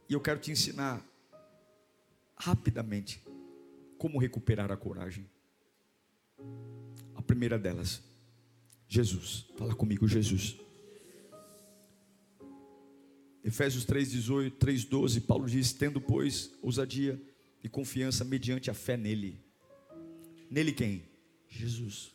[0.08, 1.04] E eu quero te ensinar
[2.36, 3.22] rapidamente
[3.98, 5.28] como recuperar a coragem.
[7.14, 8.02] A primeira delas,
[8.88, 9.46] Jesus.
[9.56, 10.58] Fala comigo, Jesus.
[13.44, 17.20] Efésios 3:18, 3:12, Paulo diz: "Tendo pois ousadia
[17.62, 19.38] e confiança mediante a fé nele".
[20.50, 21.02] Nele quem?
[21.48, 22.12] Jesus.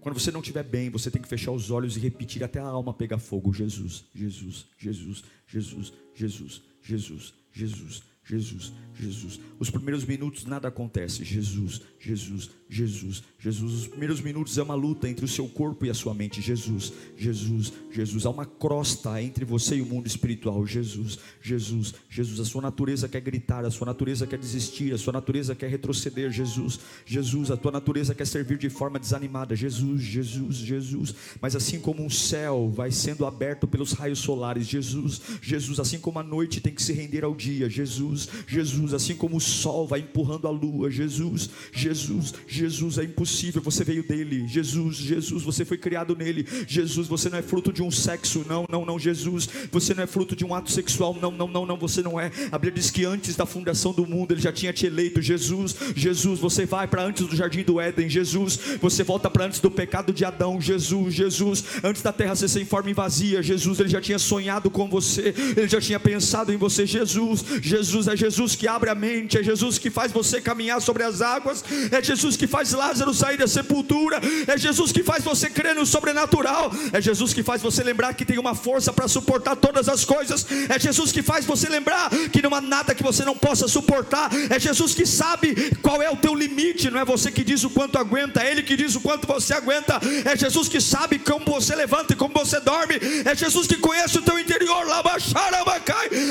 [0.00, 2.64] Quando você não estiver bem, você tem que fechar os olhos e repetir até a
[2.66, 3.52] alma pegar fogo.
[3.52, 9.40] Jesus, Jesus, Jesus, Jesus, Jesus, Jesus, Jesus, Jesus, Jesus.
[9.58, 11.24] Os primeiros minutos nada acontece.
[11.24, 13.72] Jesus, Jesus, Jesus, Jesus.
[13.74, 16.40] Os primeiros minutos é uma luta entre o seu corpo e a sua mente.
[16.40, 18.26] Jesus, Jesus, Jesus.
[18.26, 20.64] Há uma crosta entre você e o mundo espiritual.
[20.66, 22.40] Jesus, Jesus, Jesus.
[22.40, 26.30] A sua natureza quer gritar, a sua natureza quer desistir, a sua natureza quer retroceder.
[26.30, 27.50] Jesus, Jesus.
[27.50, 29.56] A tua natureza quer servir de forma desanimada.
[29.56, 31.14] Jesus, Jesus, Jesus.
[31.40, 35.80] Mas assim como um céu vai sendo aberto pelos raios solares, Jesus, Jesus.
[35.80, 37.68] Assim como a noite tem que se render ao dia.
[37.68, 38.11] Jesus,
[38.46, 40.90] Jesus, assim como o sol vai empurrando a lua.
[40.90, 43.62] Jesus, Jesus, Jesus, é impossível.
[43.62, 44.46] Você veio dele.
[44.46, 46.46] Jesus, Jesus, você foi criado nele.
[46.66, 48.44] Jesus, você não é fruto de um sexo.
[48.48, 48.98] Não, não, não.
[48.98, 51.16] Jesus, você não é fruto de um ato sexual.
[51.20, 51.76] Não, não, não, não.
[51.76, 52.30] Você não é.
[52.50, 55.20] A Bíblia diz que antes da fundação do mundo ele já tinha te eleito.
[55.20, 58.08] Jesus, Jesus, você vai para antes do jardim do Éden.
[58.08, 60.60] Jesus, você volta para antes do pecado de Adão.
[60.60, 63.42] Jesus, Jesus, antes da terra ser sem forma e vazia.
[63.42, 65.34] Jesus, ele já tinha sonhado com você.
[65.56, 66.86] Ele já tinha pensado em você.
[66.86, 69.38] Jesus, Jesus é Jesus que abre a mente.
[69.38, 71.64] É Jesus que faz você caminhar sobre as águas.
[71.90, 74.20] É Jesus que faz Lázaro sair da sepultura.
[74.46, 76.70] É Jesus que faz você crer no sobrenatural.
[76.92, 80.46] É Jesus que faz você lembrar que tem uma força para suportar todas as coisas.
[80.68, 84.30] É Jesus que faz você lembrar que não há nada que você não possa suportar.
[84.50, 86.90] É Jesus que sabe qual é o teu limite.
[86.90, 89.54] Não é você que diz o quanto aguenta, é Ele que diz o quanto você
[89.54, 90.00] aguenta.
[90.24, 92.94] É Jesus que sabe como você levanta e como você dorme.
[93.24, 94.86] É Jesus que conhece o teu interior.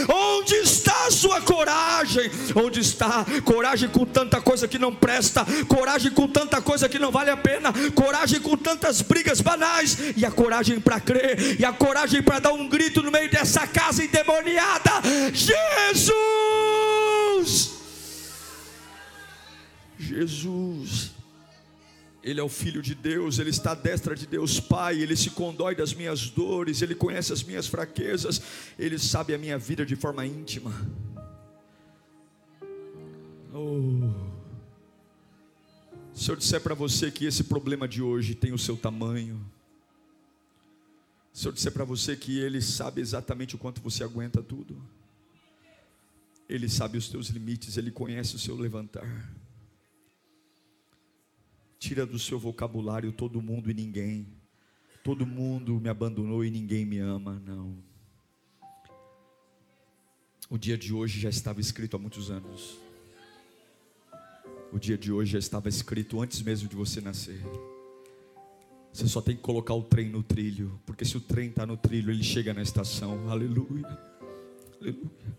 [0.09, 2.31] Onde está a sua coragem?
[2.55, 5.45] Onde está coragem com tanta coisa que não presta?
[5.67, 7.71] Coragem com tanta coisa que não vale a pena?
[7.93, 9.97] Coragem com tantas brigas banais?
[10.17, 11.59] E a coragem para crer?
[11.59, 14.91] E a coragem para dar um grito no meio dessa casa endemoniada?
[15.33, 15.91] Jesus!
[19.99, 21.11] Jesus.
[22.23, 25.31] Ele é o Filho de Deus, Ele está à destra de Deus Pai, Ele se
[25.31, 28.41] condói das minhas dores, Ele conhece as minhas fraquezas,
[28.77, 30.71] Ele sabe a minha vida de forma íntima.
[33.53, 34.09] Oh.
[36.13, 39.43] Se eu disser para você que esse problema de hoje tem o seu tamanho,
[41.33, 44.81] se eu disser para você que Ele sabe exatamente o quanto você aguenta tudo,
[46.47, 49.33] Ele sabe os teus limites, Ele conhece o seu levantar.
[51.77, 54.27] Tira do seu vocabulário todo mundo e ninguém.
[55.03, 57.41] Todo mundo me abandonou e ninguém me ama.
[57.45, 57.75] Não.
[60.49, 62.90] O dia de hoje já estava escrito há muitos anos.
[64.71, 67.41] O dia de hoje já estava escrito antes mesmo de você nascer.
[68.93, 71.75] Você só tem que colocar o trem no trilho, porque se o trem está no
[71.75, 73.29] trilho, ele chega na estação.
[73.29, 73.99] Aleluia.
[74.79, 75.37] Aleluia.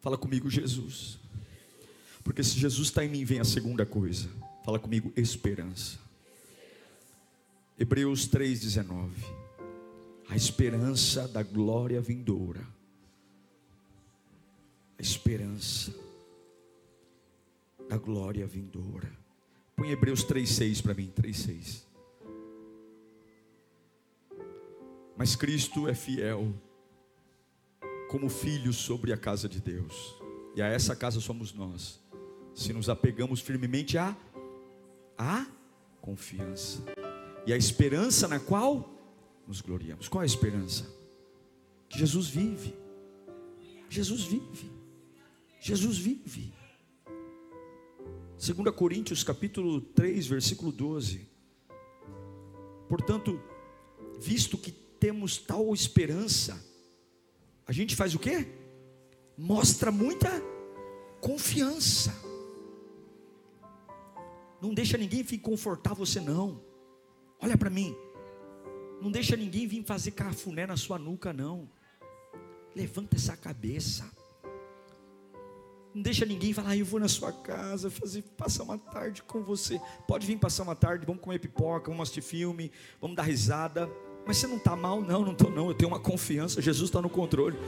[0.00, 1.18] Fala comigo, Jesus.
[2.22, 4.28] Porque se Jesus está em mim, vem a segunda coisa.
[4.64, 5.98] Fala comigo, esperança.
[7.78, 9.10] Hebreus 3,19.
[10.28, 12.64] A esperança da glória vindoura.
[14.98, 15.92] A esperança
[17.90, 19.10] da glória vindoura.
[19.74, 21.82] Põe Hebreus 3,6 para mim, 3,6.
[25.16, 26.54] Mas Cristo é fiel,
[28.08, 30.14] como filho sobre a casa de Deus,
[30.54, 32.00] e a essa casa somos nós,
[32.54, 34.16] se nos apegamos firmemente a
[35.18, 35.44] a
[36.00, 36.84] confiança
[37.44, 38.88] e a esperança na qual
[39.48, 40.08] nos gloriamos.
[40.08, 40.86] Qual a esperança?
[41.88, 42.72] Que Jesus vive.
[43.88, 44.70] Jesus vive.
[45.60, 46.59] Jesus vive.
[48.40, 51.28] 2 Coríntios capítulo 3, versículo 12.
[52.88, 53.38] Portanto,
[54.18, 56.58] visto que temos tal esperança,
[57.66, 58.48] a gente faz o quê?
[59.36, 60.30] Mostra muita
[61.20, 62.14] confiança.
[64.58, 66.64] Não deixa ninguém vir confortar você não.
[67.42, 67.94] Olha para mim.
[69.02, 71.70] Não deixa ninguém vir fazer cafuné na sua nuca não.
[72.74, 74.10] Levanta essa cabeça.
[75.92, 79.42] Não deixa ninguém falar, ah, eu vou na sua casa fazer passar uma tarde com
[79.42, 79.80] você.
[80.06, 83.90] Pode vir passar uma tarde, vamos comer pipoca, vamos assistir filme, vamos dar risada.
[84.30, 85.00] Mas você não está mal?
[85.00, 85.66] Não, não estou não.
[85.66, 87.58] Eu tenho uma confiança, Jesus está no controle.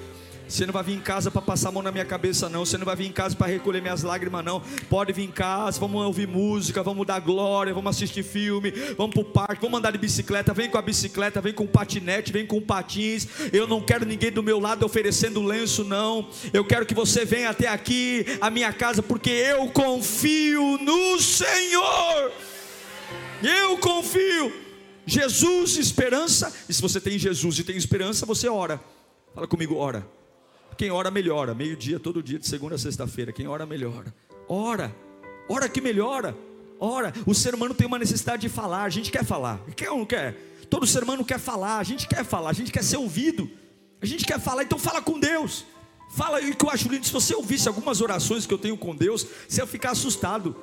[0.47, 2.65] Você não vai vir em casa para passar a mão na minha cabeça, não.
[2.65, 4.63] Você não vai vir em casa para recolher minhas lágrimas, não.
[4.89, 9.23] Pode vir em casa, vamos ouvir música, vamos dar glória, vamos assistir filme, vamos para
[9.23, 10.55] o parque, vamos andar de bicicleta.
[10.55, 13.27] Vem com a bicicleta, vem com o patinete, vem com patins.
[13.53, 16.29] Eu não quero ninguém do meu lado oferecendo lenço, não.
[16.53, 22.31] Eu quero que você venha até aqui, a minha casa, porque eu confio no Senhor.
[23.43, 24.72] Eu confio.
[25.07, 26.53] Jesus, esperança.
[26.69, 28.81] E se você tem Jesus e tem esperança, você ora.
[29.35, 30.07] Fala comigo, ora.
[30.77, 31.55] Quem ora melhora.
[31.55, 33.33] Meio-dia, todo dia, de segunda a sexta-feira.
[33.33, 34.15] Quem ora melhora.
[34.49, 34.95] Ora.
[35.49, 36.37] Ora que melhora.
[36.79, 37.13] Ora.
[37.27, 38.85] O ser humano tem uma necessidade de falar.
[38.85, 39.61] A gente quer falar.
[39.77, 40.37] Quer ou não quer?
[40.71, 41.79] Todo ser humano quer falar.
[41.79, 42.51] A gente quer falar.
[42.51, 43.51] A gente quer ser ouvido.
[44.01, 44.63] A gente quer falar.
[44.63, 45.65] Então fala com Deus.
[46.13, 47.07] Fala aí que eu acho lindo.
[47.07, 50.55] Se você ouvisse algumas orações que eu tenho com Deus, você ia ficar assustado.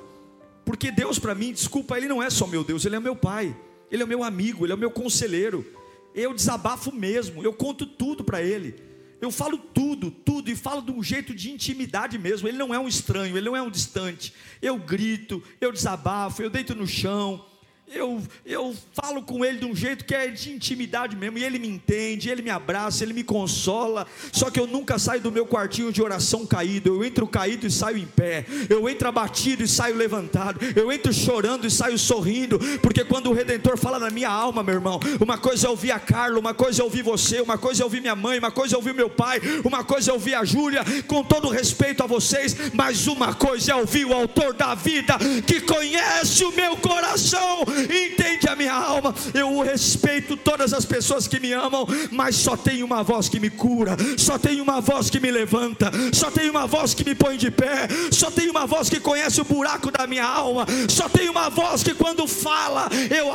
[0.64, 3.56] Porque Deus, para mim, desculpa, Ele não é só meu Deus, Ele é meu Pai.
[3.90, 5.66] Ele é meu amigo, Ele é o meu conselheiro.
[6.14, 7.42] Eu desabafo mesmo.
[7.42, 8.74] Eu conto tudo para Ele.
[9.20, 12.48] Eu falo tudo, tudo, e falo de um jeito de intimidade mesmo.
[12.48, 14.32] Ele não é um estranho, ele não é um distante.
[14.62, 17.44] Eu grito, eu desabafo, eu deito no chão,
[17.92, 21.58] eu, eu falo com ele de um jeito que é de intimidade mesmo, e ele
[21.58, 24.06] me entende, ele me abraça, ele me consola.
[24.32, 26.94] Só que eu nunca saio do meu quartinho de oração caído.
[26.94, 28.46] Eu entro caído e saio em pé.
[28.68, 30.60] Eu entro abatido e saio levantado.
[30.76, 34.74] Eu entro chorando e saio sorrindo, porque quando o Redentor fala na minha alma, meu
[34.74, 37.84] irmão, uma coisa é ouvir a Carla, uma coisa é ouvir você, uma coisa é
[37.84, 40.84] ouvir minha mãe, uma coisa é ouvir meu pai, uma coisa é ouvir a Júlia,
[41.08, 45.60] com todo respeito a vocês, mas uma coisa é ouvir o autor da vida que
[45.60, 49.14] conhece o meu coração entende a minha alma.
[49.34, 53.50] Eu respeito todas as pessoas que me amam, mas só tem uma voz que me
[53.50, 57.36] cura, só tem uma voz que me levanta, só tem uma voz que me põe
[57.36, 61.28] de pé, só tem uma voz que conhece o buraco da minha alma, só tem
[61.28, 63.32] uma voz que quando fala eu,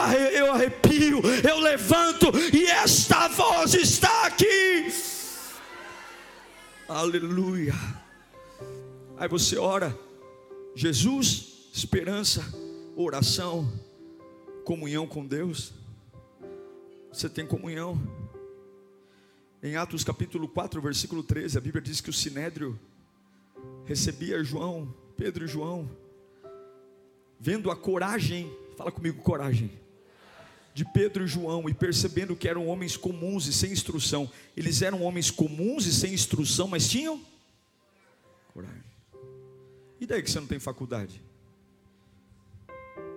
[0.52, 4.92] arrepio, eu levanto, e esta voz está aqui.
[6.88, 7.74] Aleluia.
[9.18, 9.98] Aí você ora,
[10.76, 12.46] Jesus, esperança,
[12.96, 13.85] oração
[14.66, 15.72] comunhão com Deus,
[17.14, 18.02] você tem comunhão.
[19.62, 22.78] Em Atos capítulo 4, versículo 13, a Bíblia diz que o sinédrio
[23.86, 25.90] recebia João, Pedro e João,
[27.40, 29.72] vendo a coragem, fala comigo, coragem,
[30.74, 34.30] de Pedro e João, e percebendo que eram homens comuns e sem instrução.
[34.58, 37.24] Eles eram homens comuns e sem instrução, mas tinham
[38.52, 38.84] coragem.
[40.02, 41.22] E daí que você não tem faculdade?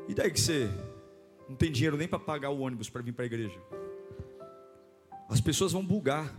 [0.06, 0.70] E daí que você
[1.48, 3.58] não tem dinheiro nem para pagar o ônibus para vir para a igreja.
[5.28, 6.34] As pessoas vão bugar.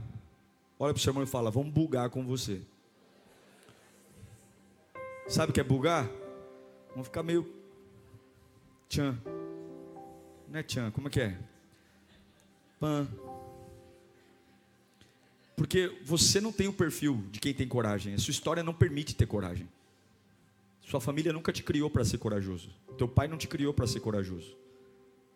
[0.78, 2.62] Olha para o seu irmão e fala: Vamos bugar com você.
[5.28, 6.10] Sabe o que é bugar?
[6.96, 7.48] Vão ficar meio.
[8.88, 9.18] Tchan.
[10.48, 11.38] Não é tchan, como é que é?
[12.80, 13.08] Pan.
[15.56, 18.14] Porque você não tem o perfil de quem tem coragem.
[18.14, 19.68] A sua história não permite ter coragem.
[20.82, 22.70] Sua família nunca te criou para ser corajoso.
[22.98, 24.58] Teu pai não te criou para ser corajoso.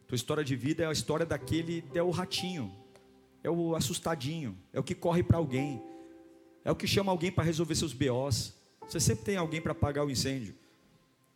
[0.07, 2.71] Tua história de vida é a história daquele, é o ratinho,
[3.43, 5.81] é o assustadinho, é o que corre para alguém,
[6.63, 8.53] é o que chama alguém para resolver seus BOs.
[8.87, 10.55] Você sempre tem alguém para apagar o incêndio.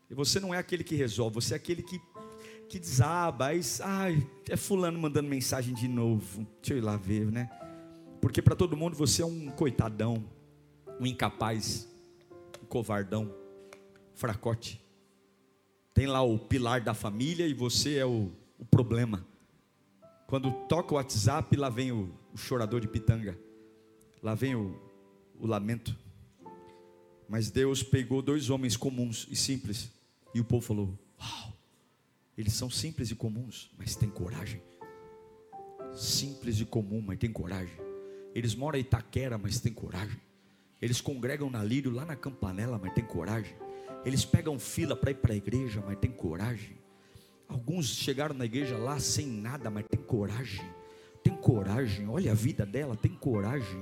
[0.10, 2.00] E você não é aquele que resolve, você é aquele que,
[2.70, 3.48] que desaba.
[3.48, 6.48] Aí, ai, é fulano mandando mensagem de novo.
[6.62, 7.50] Deixa eu ir lá ver, né?
[8.22, 10.24] Porque para todo mundo você é um coitadão,
[11.00, 11.88] um incapaz,
[12.62, 13.34] um covardão,
[14.16, 14.82] fracote.
[15.94, 19.26] Tem lá o pilar da família e você é o o problema.
[20.26, 23.38] Quando toca o WhatsApp, lá vem o, o chorador de pitanga,
[24.22, 24.80] lá vem o,
[25.40, 25.96] o lamento.
[27.30, 29.92] Mas Deus pegou dois homens comuns e simples,
[30.34, 31.54] e o povo falou: Uau,
[32.38, 34.62] eles são simples e comuns, mas têm coragem.
[35.96, 37.76] Simples e comum, mas têm coragem.
[38.36, 40.20] Eles moram em Itaquera, mas têm coragem.
[40.82, 43.56] Eles congregam na Lírio, lá na Campanela, mas têm coragem.
[44.06, 46.78] Eles pegam fila para ir para a igreja, mas têm coragem.
[47.48, 50.66] Alguns chegaram na igreja lá sem nada, mas tem coragem.
[51.24, 52.08] Tem coragem.
[52.08, 53.82] Olha a vida dela, tem coragem.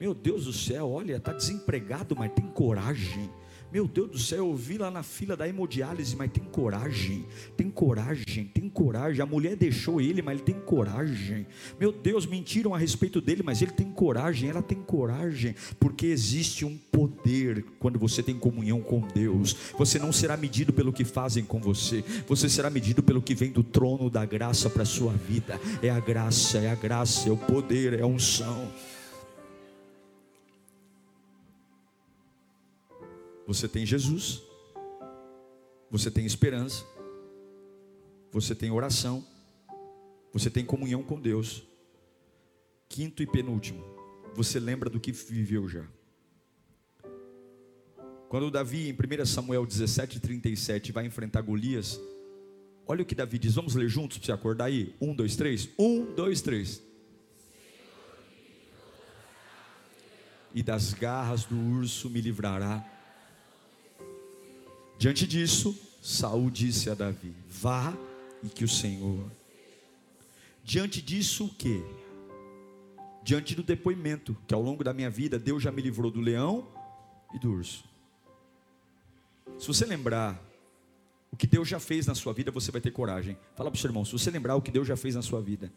[0.00, 3.30] Meu Deus do céu, olha, está desempregado, mas tem coragem.
[3.74, 7.68] Meu Deus do céu, eu vi lá na fila da hemodiálise, mas tem coragem, tem
[7.68, 9.20] coragem, tem coragem.
[9.20, 11.44] A mulher deixou ele, mas ele tem coragem.
[11.80, 16.64] Meu Deus, mentiram a respeito dele, mas ele tem coragem, ela tem coragem, porque existe
[16.64, 19.56] um poder quando você tem comunhão com Deus.
[19.76, 23.50] Você não será medido pelo que fazem com você, você será medido pelo que vem
[23.50, 25.60] do trono da graça para a sua vida.
[25.82, 28.70] É a graça, é a graça, é o poder, é a unção.
[33.46, 34.42] Você tem Jesus,
[35.90, 36.84] você tem esperança,
[38.32, 39.24] você tem oração,
[40.32, 41.62] você tem comunhão com Deus.
[42.88, 43.84] Quinto e penúltimo,
[44.34, 45.86] você lembra do que viveu já.
[48.28, 52.00] Quando Davi, em 1 Samuel 17, 37, vai enfrentar Golias,
[52.86, 53.54] olha o que Davi diz.
[53.54, 54.94] Vamos ler juntos para você acordar aí?
[55.00, 55.68] Um, dois, três.
[55.78, 56.82] Um, dois, três.
[60.54, 62.93] E das garras do urso me livrará
[65.04, 67.94] Diante disso, Saul disse a Davi: Vá
[68.42, 69.30] e que o Senhor.
[70.64, 71.84] Diante disso, o que?
[73.22, 76.66] Diante do depoimento, que ao longo da minha vida Deus já me livrou do leão
[77.34, 77.84] e do urso.
[79.58, 80.42] Se você lembrar
[81.30, 83.36] o que Deus já fez na sua vida, você vai ter coragem.
[83.54, 85.42] Fala para o seu irmão, se você lembrar o que Deus já fez na sua
[85.42, 85.70] vida,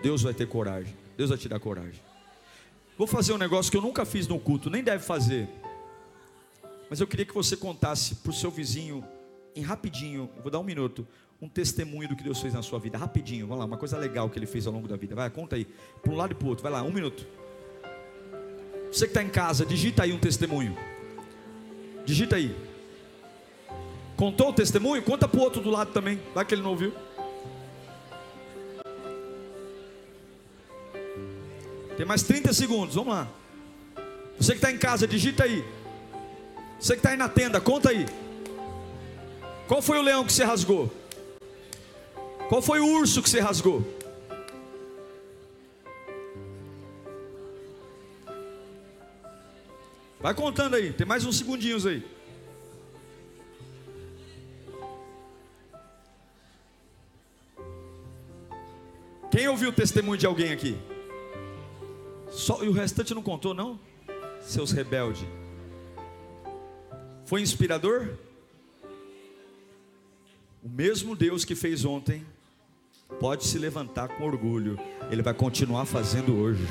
[0.00, 0.94] Deus vai ter coragem.
[1.16, 2.00] Deus vai te dar coragem.
[2.96, 5.48] Vou fazer um negócio que eu nunca fiz no culto, nem deve fazer.
[6.88, 9.04] Mas eu queria que você contasse para o seu vizinho,
[9.54, 11.06] em rapidinho, vou dar um minuto,
[11.40, 12.96] um testemunho do que Deus fez na sua vida.
[12.96, 15.14] Rapidinho, vamos lá, uma coisa legal que Ele fez ao longo da vida.
[15.14, 15.66] Vai, conta aí,
[16.02, 16.62] para um lado e para o outro.
[16.62, 17.26] Vai lá, um minuto.
[18.90, 20.76] Você que está em casa, digita aí um testemunho.
[22.04, 22.54] Digita aí.
[24.16, 25.02] Contou o testemunho?
[25.02, 26.20] Conta para o outro do lado também.
[26.34, 26.92] Vai que ele não ouviu.
[31.96, 33.28] Tem mais 30 segundos, vamos lá.
[34.38, 35.64] Você que está em casa, digita aí.
[36.78, 38.06] Você que está aí na tenda, conta aí.
[39.66, 40.92] Qual foi o leão que você rasgou?
[42.48, 43.82] Qual foi o urso que você rasgou?
[50.20, 52.04] Vai contando aí, tem mais uns segundinhos aí.
[59.30, 60.78] Quem ouviu o testemunho de alguém aqui?
[62.30, 63.78] Só, e o restante não contou, não?
[64.40, 65.26] Seus rebeldes.
[67.26, 68.10] Foi inspirador?
[70.62, 72.24] O mesmo Deus que fez ontem
[73.18, 74.78] pode se levantar com orgulho,
[75.10, 76.64] Ele vai continuar fazendo hoje.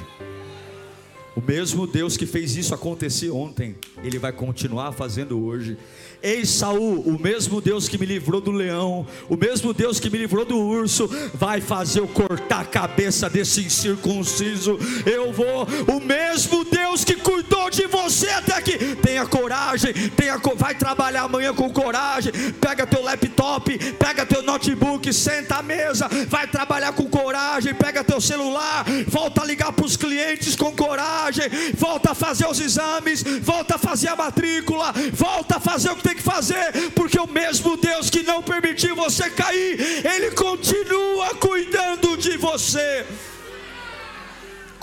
[1.35, 5.77] O mesmo Deus que fez isso acontecer ontem, Ele vai continuar fazendo hoje.
[6.23, 10.17] Ei Saul, o mesmo Deus que me livrou do leão, o mesmo Deus que me
[10.17, 14.79] livrou do urso, vai fazer eu cortar a cabeça desse incircunciso.
[15.05, 18.95] Eu vou, o mesmo Deus que cuidou de você até aqui.
[18.95, 22.31] Tenha coragem, tenha, vai trabalhar amanhã com coragem.
[22.61, 27.73] Pega teu laptop, pega teu notebook, senta à mesa, vai trabalhar com coragem.
[27.73, 31.45] Pega teu celular, volta a ligar para os clientes com coragem,
[31.77, 36.03] volta a fazer os exames, volta a fazer a matrícula, volta a fazer o que
[36.03, 42.17] tem que fazer, porque o mesmo Deus que não permitiu você cair, Ele continua cuidando
[42.17, 43.05] de você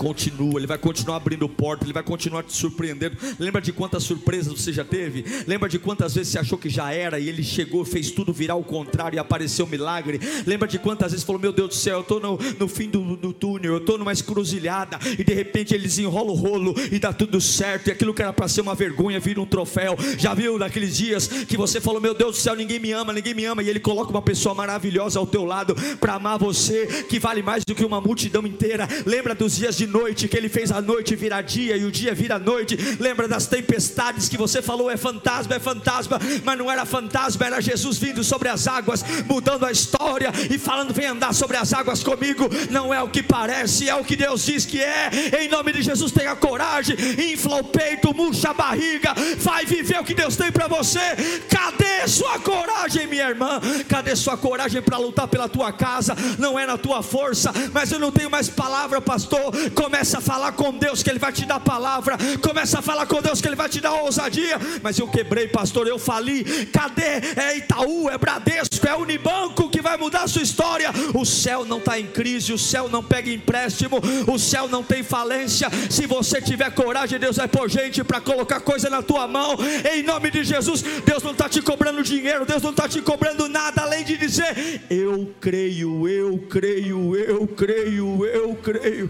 [0.03, 3.15] continua, Ele vai continuar abrindo porta, Ele vai continuar te surpreendendo.
[3.39, 5.23] Lembra de quantas surpresas você já teve?
[5.47, 8.55] Lembra de quantas vezes você achou que já era e Ele chegou, fez tudo virar
[8.55, 10.19] ao contrário e apareceu um milagre?
[10.45, 13.15] Lembra de quantas vezes falou: Meu Deus do céu, eu estou no, no fim do,
[13.15, 17.13] do túnel, eu estou numa escruzilhada e de repente Ele desenrola o rolo e dá
[17.13, 19.95] tudo certo, e aquilo que era para ser uma vergonha vira um troféu.
[20.17, 23.33] Já viu naqueles dias que você falou: Meu Deus do céu, ninguém me ama, ninguém
[23.33, 27.19] me ama, e Ele coloca uma pessoa maravilhosa ao teu lado para amar você, que
[27.19, 28.85] vale mais do que uma multidão inteira.
[29.05, 32.15] Lembra dos dias de noite, que Ele fez a noite virar dia e o dia
[32.15, 32.75] virar noite.
[32.99, 37.61] Lembra das tempestades que você falou é fantasma, é fantasma, mas não era fantasma, era
[37.61, 42.03] Jesus vindo sobre as águas, mudando a história e falando: vem andar sobre as águas
[42.03, 42.49] comigo.
[42.71, 45.11] Não é o que parece, é o que Deus diz que é.
[45.43, 46.95] Em nome de Jesus, tenha coragem,
[47.31, 50.99] infla o peito, murcha a barriga, vai viver o que Deus tem para você.
[51.47, 53.61] Cadê sua coragem, minha irmã?
[53.87, 56.15] Cadê sua coragem para lutar pela tua casa?
[56.39, 59.53] Não é na tua força, mas eu não tenho mais palavra, pastor.
[59.73, 62.17] Começa a falar com Deus que Ele vai te dar palavra.
[62.41, 64.57] Começa a falar com Deus que Ele vai te dar ousadia.
[64.81, 66.43] Mas eu quebrei, pastor, eu fali.
[66.67, 67.21] Cadê?
[67.35, 70.91] É Itaú, é Bradesco, é Unibanco que vai mudar a sua história.
[71.13, 75.03] O céu não está em crise, o céu não pega empréstimo, o céu não tem
[75.03, 75.69] falência.
[75.89, 79.57] Se você tiver coragem, Deus vai pôr gente para colocar coisa na tua mão.
[79.93, 83.47] Em nome de Jesus, Deus não está te cobrando dinheiro, Deus não está te cobrando
[83.47, 89.09] nada além de dizer: Eu creio, eu creio, eu creio, eu creio.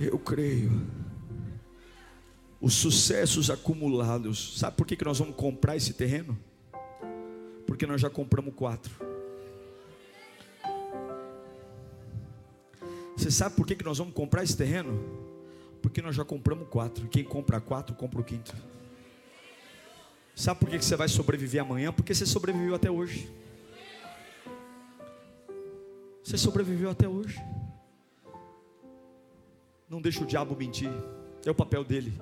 [0.00, 0.70] Eu creio.
[2.58, 4.58] Os sucessos acumulados.
[4.58, 6.38] Sabe por que, que nós vamos comprar esse terreno?
[7.66, 8.90] Porque nós já compramos quatro.
[13.14, 14.98] Você sabe por que, que nós vamos comprar esse terreno?
[15.82, 17.06] Porque nós já compramos quatro.
[17.08, 18.56] Quem compra quatro, compra o quinto.
[20.34, 21.92] Sabe por que, que você vai sobreviver amanhã?
[21.92, 23.30] Porque você sobreviveu até hoje.
[26.24, 27.38] Você sobreviveu até hoje.
[29.90, 30.88] Não deixa o diabo mentir.
[31.44, 32.12] É o papel dele.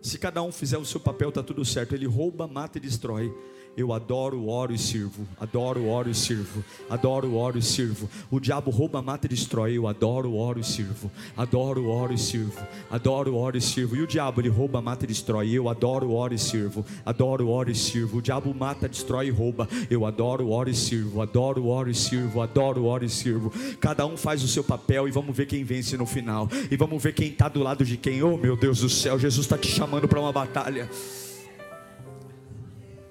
[0.00, 1.94] Se cada um fizer o seu papel, está tudo certo.
[1.94, 3.30] Ele rouba, mata e destrói.
[3.74, 5.26] Eu adoro, oro e sirvo.
[5.40, 6.62] Adoro, oro e sirvo.
[6.90, 8.08] Adoro, oro e sirvo.
[8.30, 9.78] O diabo rouba, mata e destrói.
[9.78, 11.10] Eu adoro, oro e sirvo.
[11.34, 12.60] Adoro, oro e sirvo.
[12.90, 13.96] Adoro, oro e sirvo.
[13.96, 15.50] E o diabo ele rouba, mata e destrói.
[15.50, 16.84] Eu adoro, oro e sirvo.
[17.04, 18.18] Adoro, oro e sirvo.
[18.18, 19.66] O diabo mata, destrói e rouba.
[19.88, 21.22] Eu adoro, oro e sirvo.
[21.22, 22.42] Adoro, oro e sirvo.
[22.42, 23.50] Adoro, oro e sirvo.
[23.80, 26.46] Cada um faz o seu papel e vamos ver quem vence no final.
[26.70, 28.22] E vamos ver quem está do lado de quem.
[28.22, 30.90] Oh meu Deus do céu, Jesus está te chamando para uma batalha.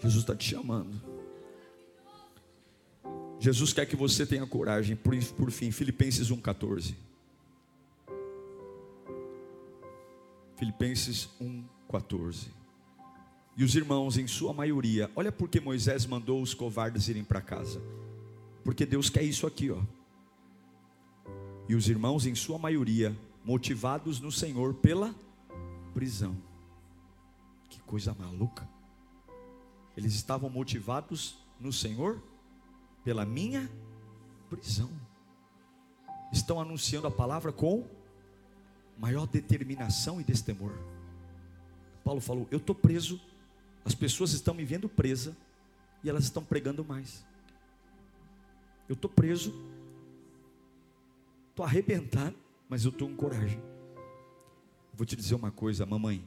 [0.02, 1.00] Jesus está te chamando.
[3.40, 4.96] Jesus quer que você tenha coragem.
[4.96, 6.96] Por, por fim, Filipenses 1,14.
[10.56, 12.48] Filipenses 1,14.
[13.58, 17.82] E os irmãos, em sua maioria, olha porque Moisés mandou os covardes irem para casa.
[18.64, 19.82] Porque Deus quer isso aqui, ó.
[21.68, 25.16] E os irmãos, em sua maioria, motivados no Senhor pela
[25.94, 26.36] prisão.
[27.70, 28.68] Que coisa maluca.
[29.96, 32.22] Eles estavam motivados no Senhor
[33.04, 33.70] pela minha
[34.50, 34.90] prisão.
[36.32, 37.86] Estão anunciando a palavra com
[38.98, 40.72] maior determinação e destemor.
[42.04, 43.20] Paulo falou: Eu estou preso,
[43.84, 45.36] as pessoas estão me vendo presa,
[46.04, 47.26] e elas estão pregando mais.
[48.88, 49.54] Eu estou preso,
[51.50, 52.36] estou arrebentado,
[52.70, 53.62] mas eu estou com coragem.
[54.94, 56.24] Vou te dizer uma coisa, mamãe.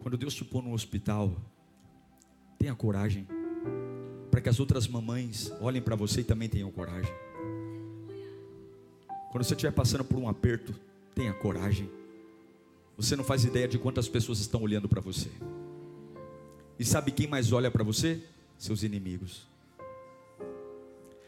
[0.00, 1.34] Quando Deus te pôr no hospital,
[2.58, 3.26] tenha coragem,
[4.30, 7.12] para que as outras mamães olhem para você e também tenham coragem.
[9.30, 10.74] Quando você estiver passando por um aperto,
[11.14, 11.90] tenha coragem.
[12.96, 15.28] Você não faz ideia de quantas pessoas estão olhando para você.
[16.78, 18.22] E sabe quem mais olha para você?
[18.56, 19.46] Seus inimigos.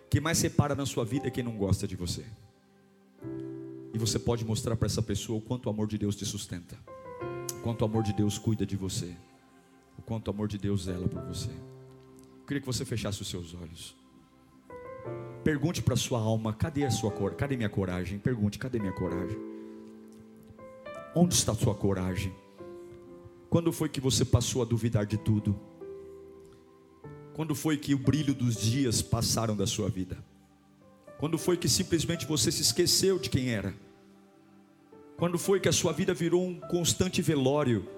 [0.08, 2.24] Quem mais separa na sua vida é quem não gosta de você.
[3.92, 6.78] E você pode mostrar para essa pessoa o quanto o amor de Deus te sustenta,
[7.54, 9.16] o quanto o amor de Deus cuida de você,
[10.06, 11.50] quanto o amor de Deus zela por você.
[11.50, 13.96] Eu queria que você fechasse os seus olhos.
[15.42, 17.34] Pergunte para sua alma: cadê a sua cor?
[17.34, 18.18] Cadê minha coragem?
[18.18, 19.36] Pergunte: cadê minha coragem?
[21.14, 22.32] Onde está a sua coragem?
[23.50, 25.58] Quando foi que você passou a duvidar de tudo?
[27.34, 30.16] Quando foi que o brilho dos dias passaram da sua vida?
[31.18, 33.74] Quando foi que simplesmente você se esqueceu de quem era?
[35.16, 37.95] Quando foi que a sua vida virou um constante velório?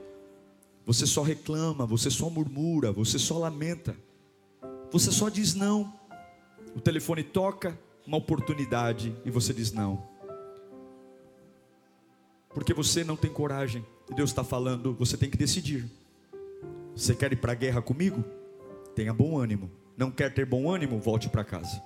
[0.88, 3.94] Você só reclama, você só murmura, você só lamenta,
[4.90, 5.92] você só diz não.
[6.74, 10.02] O telefone toca, uma oportunidade, e você diz não.
[12.54, 13.84] Porque você não tem coragem.
[14.16, 15.84] Deus está falando, você tem que decidir.
[16.96, 18.24] Você quer ir para a guerra comigo?
[18.94, 19.70] Tenha bom ânimo.
[19.94, 20.98] Não quer ter bom ânimo?
[20.98, 21.82] Volte para casa.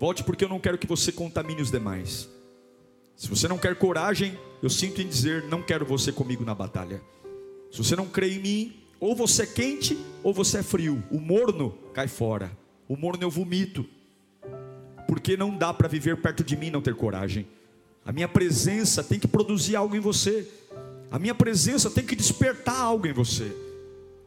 [0.00, 2.28] Volte porque eu não quero que você contamine os demais.
[3.14, 7.00] Se você não quer coragem, eu sinto em dizer, não quero você comigo na batalha.
[7.74, 11.02] Se você não crê em mim, ou você é quente ou você é frio.
[11.10, 12.56] O morno cai fora.
[12.88, 13.84] O morno eu vomito.
[15.08, 17.48] Porque não dá para viver perto de mim e não ter coragem.
[18.06, 20.48] A minha presença tem que produzir algo em você.
[21.10, 23.52] A minha presença tem que despertar algo em você.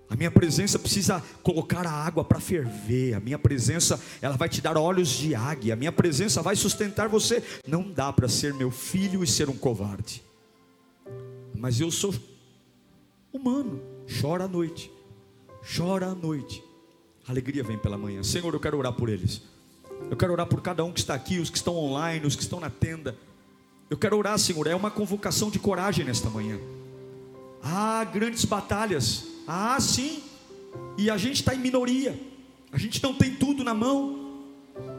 [0.09, 3.13] A minha presença precisa colocar a água para ferver.
[3.13, 5.73] A minha presença, ela vai te dar olhos de águia.
[5.73, 7.41] A minha presença vai sustentar você.
[7.65, 10.21] Não dá para ser meu filho e ser um covarde.
[11.55, 12.13] Mas eu sou
[13.37, 13.81] humano.
[14.21, 14.91] Chora à noite.
[15.75, 16.63] Chora à noite.
[17.27, 18.23] A alegria vem pela manhã.
[18.23, 19.41] Senhor, eu quero orar por eles.
[20.09, 22.41] Eu quero orar por cada um que está aqui, os que estão online, os que
[22.41, 23.17] estão na tenda.
[23.89, 24.67] Eu quero orar, Senhor.
[24.67, 26.59] É uma convocação de coragem nesta manhã.
[27.61, 29.25] Há grandes batalhas.
[29.47, 30.23] Ah, sim.
[30.97, 32.19] E a gente está em minoria.
[32.71, 34.45] A gente não tem tudo na mão.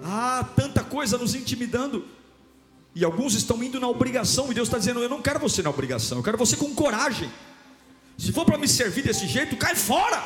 [0.03, 2.05] Ah, tanta coisa nos intimidando.
[2.95, 4.51] E alguns estão indo na obrigação.
[4.51, 6.19] E Deus está dizendo: Eu não quero você na obrigação.
[6.19, 7.31] Eu quero você com coragem.
[8.19, 10.21] Se for para me servir desse jeito, cai fora.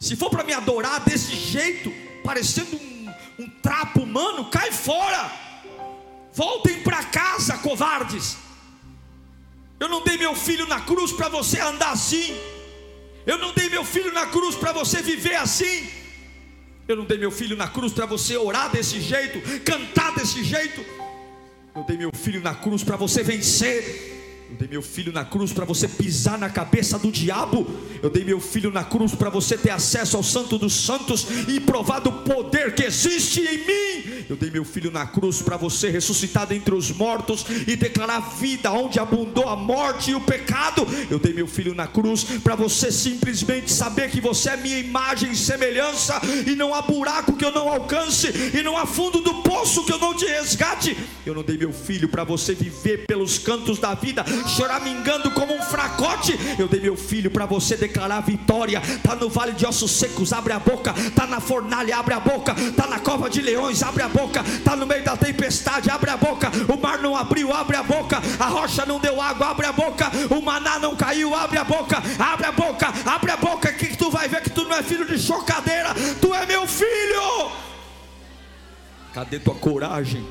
[0.00, 1.92] Se for para me adorar desse jeito,
[2.24, 5.30] parecendo um, um trapo humano, cai fora.
[6.32, 8.38] Voltem para casa, covardes.
[9.78, 12.34] Eu não dei meu filho na cruz para você andar assim.
[13.26, 15.90] Eu não dei meu filho na cruz para você viver assim.
[16.88, 20.84] Eu não dei meu filho na cruz para você orar desse jeito, cantar desse jeito.
[21.74, 24.11] Eu dei meu filho na cruz para você vencer.
[24.52, 27.66] Eu dei meu filho na cruz para você pisar na cabeça do diabo.
[28.02, 31.58] Eu dei meu filho na cruz para você ter acesso ao Santo dos Santos e
[31.58, 34.24] provar do poder que existe em mim.
[34.28, 38.70] Eu dei meu filho na cruz para você ressuscitar dentre os mortos e declarar vida
[38.70, 40.86] onde abundou a morte e o pecado.
[41.10, 45.32] Eu dei meu filho na cruz para você simplesmente saber que você é minha imagem
[45.32, 49.36] e semelhança e não há buraco que eu não alcance e não há fundo do
[49.42, 50.94] poço que eu não te resgate.
[51.24, 55.62] Eu não dei meu filho para você viver pelos cantos da vida choramingando como um
[55.62, 56.38] fracote.
[56.58, 58.80] Eu dei meu filho para você declarar vitória.
[59.02, 60.94] Tá no vale de ossos secos, abre a boca.
[61.14, 62.54] Tá na fornalha, abre a boca.
[62.76, 64.42] Tá na cova de leões, abre a boca.
[64.64, 66.50] Tá no meio da tempestade, abre a boca.
[66.68, 68.20] O mar não abriu, abre a boca.
[68.38, 70.10] A rocha não deu água, abre a boca.
[70.30, 72.02] O maná não caiu, abre a boca.
[72.18, 75.06] Abre a boca, abre a boca que tu vai ver que tu não é filho
[75.06, 75.94] de chocadeira.
[76.20, 77.50] Tu é meu filho.
[79.12, 80.26] Cadê tua coragem?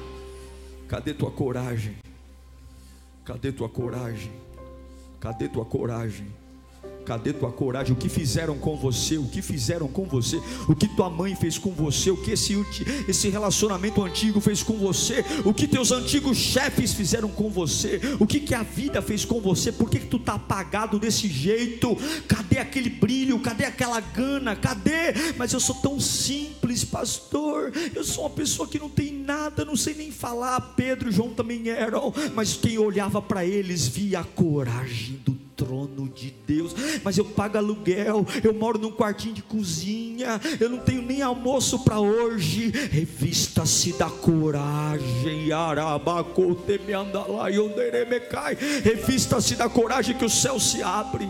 [0.87, 1.97] Cadê tua coragem?
[3.23, 4.31] Cadê tua coragem?
[5.19, 6.27] Cadê tua coragem?
[7.05, 7.93] Cadê tua coragem?
[7.93, 9.17] O que fizeram com você?
[9.17, 10.41] O que fizeram com você?
[10.67, 12.11] O que tua mãe fez com você?
[12.11, 12.53] O que esse,
[13.07, 15.25] esse relacionamento antigo fez com você?
[15.43, 17.99] O que teus antigos chefes fizeram com você?
[18.19, 19.71] O que, que a vida fez com você?
[19.71, 21.97] Por que, que tu está apagado desse jeito?
[22.27, 23.39] Cadê aquele brilho?
[23.39, 24.55] Cadê aquela gana?
[24.55, 25.13] Cadê?
[25.37, 27.71] Mas eu sou tão simples, pastor.
[27.95, 30.61] Eu sou uma pessoa que não tem nada, não sei nem falar.
[30.75, 36.09] Pedro e João também eram, mas quem olhava para eles via a coragem do trono
[36.09, 36.73] de Deus.
[37.03, 41.79] Mas eu pago aluguel, eu moro num quartinho de cozinha, eu não tenho nem almoço
[41.83, 42.71] para hoje.
[42.91, 47.47] Revista-se da coragem, Arabacote me andalá,
[48.83, 51.29] Revista-se da coragem que o céu se abre.